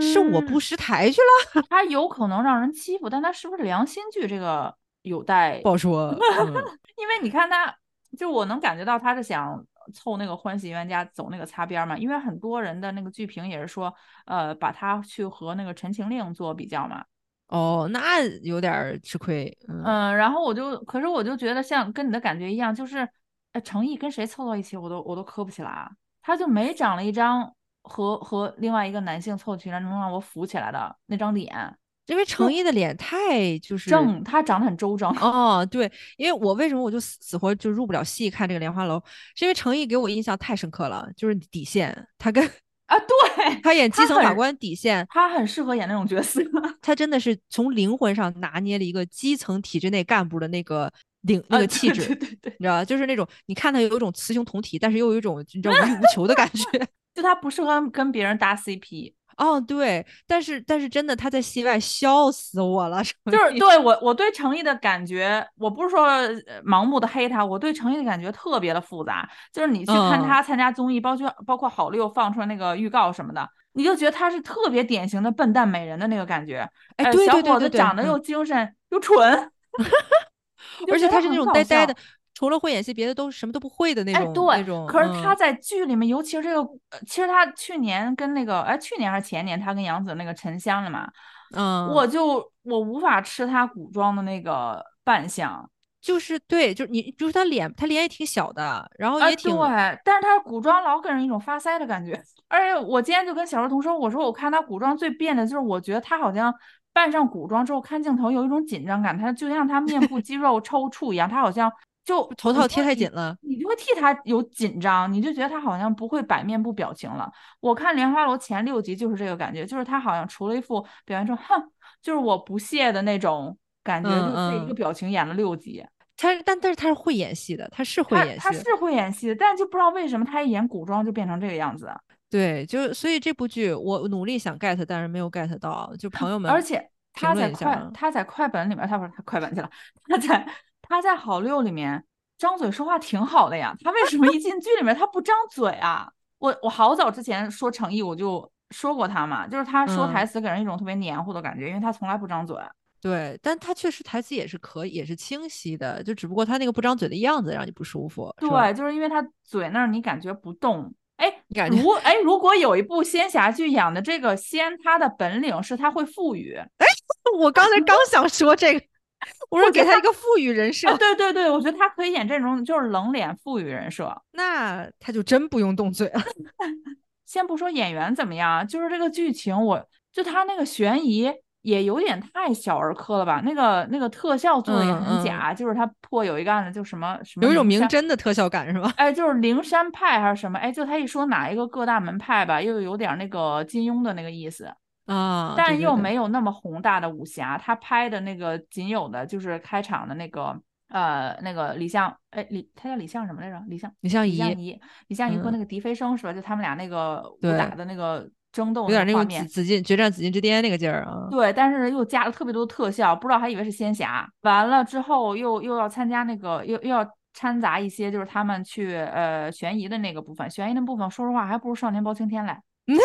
[0.00, 4.74] 是我嗯不识抬去了， 他有可能让人欺负，但他是不是良心剧这个
[5.06, 6.08] 有待不好说。
[6.40, 6.54] 嗯
[6.96, 7.74] 因为你看他，
[8.16, 13.94] 就我能感觉到他是想凑那个欢喜冤家走那个擦边儿嘛，因为很多人的那个剧评也是说，
[14.24, 17.04] 呃，把他去和那个《陈情令》做比较嘛，
[17.48, 19.54] 哦，那有点儿吃亏。
[19.68, 23.06] 嗯，嗯，然后我就，可是我就觉得像跟你的感觉一样，就是，
[23.52, 25.90] 呃，程毅跟谁凑到一起，我都我都磕不起来啊，
[26.22, 31.76] 他就没长了一张和和另外一个男性凑起来能让我扶起来的那张脸，
[32.06, 35.10] 因为程毅的脸太就是正，他长得很周正。
[35.18, 38.96] 哦，对，因为我为什么我就死死活就入不了戏看这个《莲花楼》，
[39.34, 42.44] 是因为程毅给我印象太深刻了，就是底线，他跟
[42.86, 46.40] 啊，对，他演基层法官底线，他很适合演那种角色。
[46.80, 50.92] 他真的是从灵魂上拿捏了一个基层体制内干部的那个
[51.22, 52.84] 领那啊个气质，对对对对，你知道吧？
[52.84, 56.88] 就是那种你看他有一种雌雄同体，但是又有一种你知道 无欲无求的感觉。
[57.12, 69.28] 就他不适合跟别人搭 CP，哦，对，但是但是真的他在戏外笑死我了，就是对 我我对程毅的感觉，我不是说呃盲目的黑他，我对程毅的感觉特别的复杂。
[69.52, 76.68] 就是你去看嗯他参加综艺，包括包括好六放出来那个预告什么的，你就觉得他是特别典型的笨蛋美人的那个感觉。
[76.96, 79.20] 哎，呃对小伙子对对长得又精神又蠢，
[80.90, 81.94] 而且他是那种呆呆的，
[82.36, 84.86] 除了会演戏，别的都什么都不会的那哎，种、对，那种。
[84.86, 85.36] 可是他嗯。
[85.38, 86.60] 在剧里面，尤其是这个，
[86.90, 91.08] 呃其实他去年跟那个，哎，去年还是前年，他跟杨紫那个沉香了嘛，
[91.56, 95.66] 嗯，我就我无法吃他古装的那个扮相，
[96.02, 99.66] 就是对，就是你就是他脸，他脸也挺小的，然后啊，也挺、对，
[100.04, 106.52] 但是他古装老给人一种发腮的感觉， 而且我今天就跟小儿童说，我说我看他古装最变的就是，我觉得他好像
[106.92, 111.72] 扮上古装之后看镜头有一种紧张感，他就像他面部肌肉抽搐一样，他好像
[112.06, 113.36] 就头套贴太紧了。
[113.42, 117.30] 你就会替他有紧张，你就觉得他好像不会摆面部表情了。
[117.60, 121.60] 我看《莲花楼》前六集就是这个感觉，就是他好像除了一副表现出哼，
[122.00, 125.84] 就是我不屑的那种感觉，嗯就这一个嗯表情演了六集。
[126.16, 128.50] 他但但是他是会演戏的，他是会他演戏的。
[128.50, 131.90] 他是会演戏的，但就不知道为什么他一演古装就变成这个样子。
[132.30, 135.92] 对，就所以这部剧我努力想 get，但是没有 get 到。
[135.98, 139.70] 就朋友们，而且他在快他在快本里面，他不是他快本去了，
[140.08, 140.46] 他在
[140.88, 142.04] 他在好六里面
[142.38, 146.08] 张嘴说话挺好的呀，他为什么一进剧里面他不张嘴啊？
[146.38, 152.56] 我我好早之前说诚意我就说过他嘛，就是他说嗯台词给人一种特别黏糊的感觉，因为他从来不张嘴。
[153.00, 160.92] 对，但他确实台词也是可以，也是清晰的，就只不过他那个不张嘴的样子让你不舒服，对，就是因为他嘴那儿你感觉不动。
[161.16, 166.54] 哎，感觉如哎，如果有一部仙侠剧演的这个仙，他的本领是他会赋予。
[166.56, 166.86] 哎。
[167.38, 168.86] 我刚才 刚想说这个，
[169.50, 174.14] 我说给他一个富裕人设啊，，对对对，我觉得他可以演这种就是冷脸富裕人设。
[174.32, 176.22] 那他就真不用动嘴了。
[177.26, 181.32] 先不说演员怎么样，就是这个剧情，我就他那个悬疑
[181.62, 183.42] 也有点太小儿科了吧？
[183.44, 188.92] 那个那个特效做的也嗯嗯很假，就是他破有一个案子，就什么什么有一种灵山，明侦的特效感是吧？
[188.96, 190.56] 哎，就是灵山派还是什么？
[190.60, 194.72] 哎，就他一说哪一个各大门派吧，又有点那个金庸的那个意思。
[195.06, 197.56] 啊，但又没有那么宏大的武侠。
[197.56, 203.60] 他拍的那个仅有的就是开场的那个呃那个李相，哎李他叫李相什么来着？
[203.68, 206.32] 李相李相李相宜宜，李相宜和嗯那个狄飞升是吧？
[206.32, 209.44] 就他们俩那个武打的那个争斗有点那种紫。
[209.46, 211.28] 紫禁决战紫禁之巅那个劲儿啊。
[211.30, 214.28] 对，但是又加了特别多特效，不知道还以为是仙侠。
[214.42, 220.50] 完了之后又又要参加那个，又又要掺杂一些，就是他们去呃悬疑的那个部分。
[220.50, 222.60] 悬疑的部分，说实话还不如《少年包青天》来。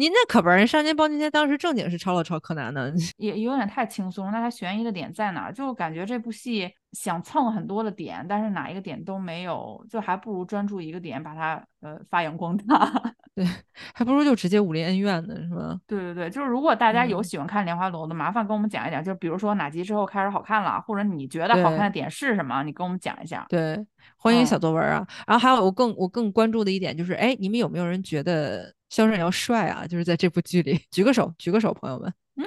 [0.00, 2.94] 您那可不是，人少年包青天当时正经是抄了抄柯南的。
[3.16, 4.30] 也有点太轻松。
[4.30, 5.50] 那它悬疑的点在哪？
[5.50, 12.90] 就感觉这部戏想蹭很多的点，但是哪一个点都没有，就还不如专注一个点，把它呃发扬光大。
[13.36, 13.46] 对，
[13.94, 15.78] 还不如就直接武林恩怨呢，是吧？
[15.86, 23.46] 对对对，就是如果大家有嗯喜欢看莲花楼的，麻烦跟我们讲一讲，就比如说哪集之后开始好看了，或者你觉得好看的点是什么，你跟我们讲一下。
[23.48, 23.78] 对，
[24.16, 25.06] 欢迎小嗯作文啊。
[25.24, 29.86] 然后还有我更我更关注的一点就是，哎，你们有没有人觉得肖战尧帅啊？
[29.86, 32.12] 就是在这部剧里，举个手，举个手，朋友们。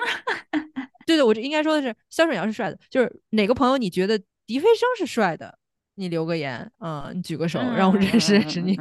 [1.04, 4.22] 对对，我这应该说的是肖顺尧是帅的，就是哪个朋友你觉得
[4.52, 5.58] 狄飞生是帅的，
[5.96, 8.78] 你留个言，嗯，你举个手，让我认识认识你。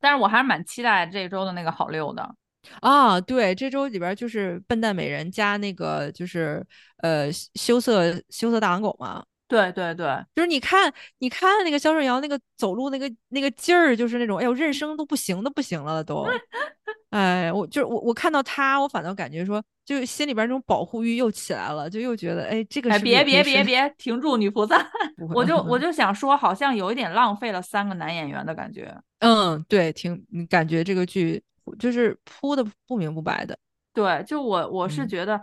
[0.00, 2.34] 但是我还是蛮期待这周的那个好六的。
[2.80, 6.64] 啊，对，这周里边儿就是笨蛋美人加那个就是
[6.98, 16.26] 呃羞涩羞涩大狼狗嘛，对对对，就是你看你看那个肖顺尧那个走路那个那个劲儿，就是那种哎呦认生都不行的不行了都，
[17.10, 24.90] 哎，我就是我我看到他，我反倒感觉说，就心里边那种保护欲又起来了，就又觉得哎这个别别别别，停住，女菩萨！
[25.34, 28.90] 我就我就想说，好像有一点浪费了三个男演员的感觉。
[29.18, 31.42] 嗯对，挺感觉这个剧
[31.78, 33.56] 就是铺的不明不白的，
[33.92, 35.08] 对，就我我是嗯。
[35.08, 35.40] 觉得，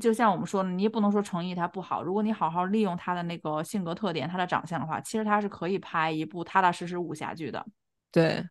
[0.00, 2.02] 就像我们说的，你也不能说成毅他不好。
[2.02, 7.64] 如果你好好利用他的那个性格特点、他的长相的话，其实他是可以拍一部踏踏实实武侠剧的。
[8.12, 8.44] 对。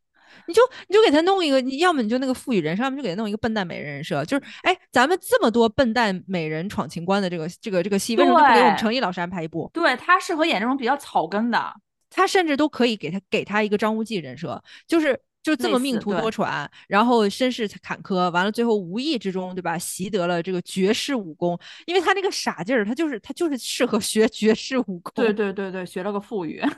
[0.45, 9.71] 你就你就给他弄一个，你要么你就那个赋予人设，要么就给他弄一个笨蛋美人人设，就是哎，咱们这么多笨蛋美人闯情关的这个这个这个戏，为什么就不给我们对成毅老师安排一部？
[9.73, 11.73] 对他适合演这种比较草根的。
[12.09, 15.17] 他甚至都可以给他给他一个张无忌人设，就是
[15.55, 25.11] 就这么命途多舛，然后身世坎坷，完了最后无意之中，对吧，习得了这个绝世武功，因为他那个傻劲儿，他就是他就是适合学 绝世武功。
[25.15, 26.61] 对 对对对，学了个腹语。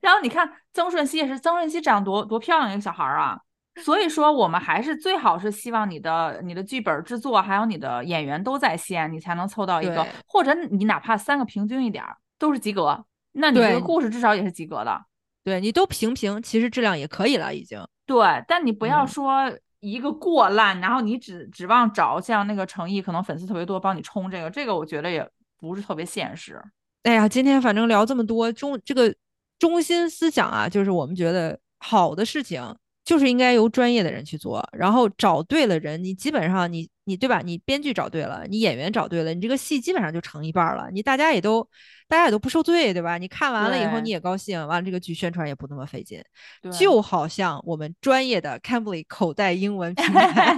[0.00, 3.40] 然后你看曾舜晞也是，曾舜晞长多多漂亮一个小孩儿啊。
[3.82, 15.00] 所以说，我们还是最好是希望你的你的剧本制作还有你的演员都在线，你才能凑到一个，或者你哪怕三个平均一点儿都是及格，那你这个故事至少也是及格的。
[15.48, 17.80] 对你都平平，其实质量也可以了，已经。
[18.06, 26.60] 对，但你不要嗯说一个过烂，然后你指指望找像那个诚毅，可能粉丝特别多帮你冲这个，这个我觉得也不是特别现实。
[27.04, 29.14] 哎呀，今天反正聊这么多中这个
[29.58, 32.62] 中心思想啊，就是我们觉得好的事情
[33.04, 37.40] 就是应该由专业的人去做，然后找对了人，你基本上你你对吧？
[37.42, 41.66] 你编剧找对了，你演员找对了，你这个戏基本上就成一半儿了，你大家也都
[42.06, 43.16] 大家也都不受罪，对吧？
[43.16, 46.22] 你看完了以后你也高兴，完了这个剧宣传也不那么费劲，
[46.62, 50.56] 对，就好像我们专业的 Cambly 口袋英文平台。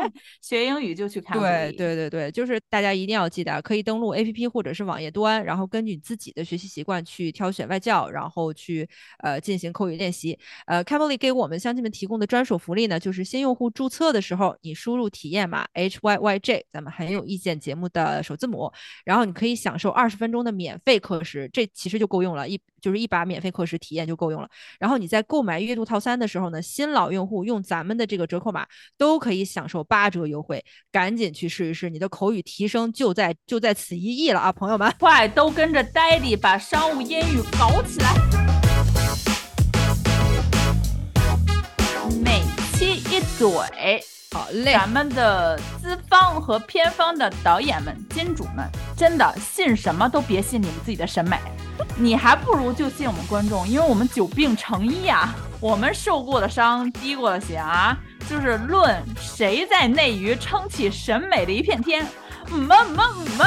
[0.40, 1.38] 学英语就去看。
[1.38, 8.88] 对对对对，就是大家一定要记得，可以登录 APP 或者是网页端，然后根据你自己的学习习惯去挑选外教，然后去
[9.22, 10.38] 呃进行口语练习。
[10.66, 18.72] 呃 c a m b l y 给我们乡亲们提供的专属福利呢，就是新用户注册的时候，你输入体验码 H Y Y J，咱们很有意见节目的首字母，
[19.04, 24.48] 然后你可以享受二十分钟的免费课时，这其实就够用了，一就是一把免费课时体验就够用了。
[24.78, 28.64] 然后你在购买月度套餐的时候呢，新老用户用咱们的这个折扣码
[28.96, 34.92] 都可以享受八折优惠，赶紧去试一试，你的口语提升就在就在此一役了啊，朋友们！
[35.00, 38.14] 快都跟着 Daddy 把商务英语搞起来！
[42.22, 42.42] 每
[42.74, 44.02] 期一嘴。
[44.32, 51.38] 好嘞，咱们的资方和片方的导演们、金主们，真的信什么都别信你们自己的审美，
[51.98, 57.94] 你还不如就信我们观众，因为我们久病成医啊，我们受过的伤、滴过的血啊，
[58.26, 62.06] 就是论谁在内娱撑起审美的一片天，
[62.48, 63.06] 么么
[63.36, 63.44] 么。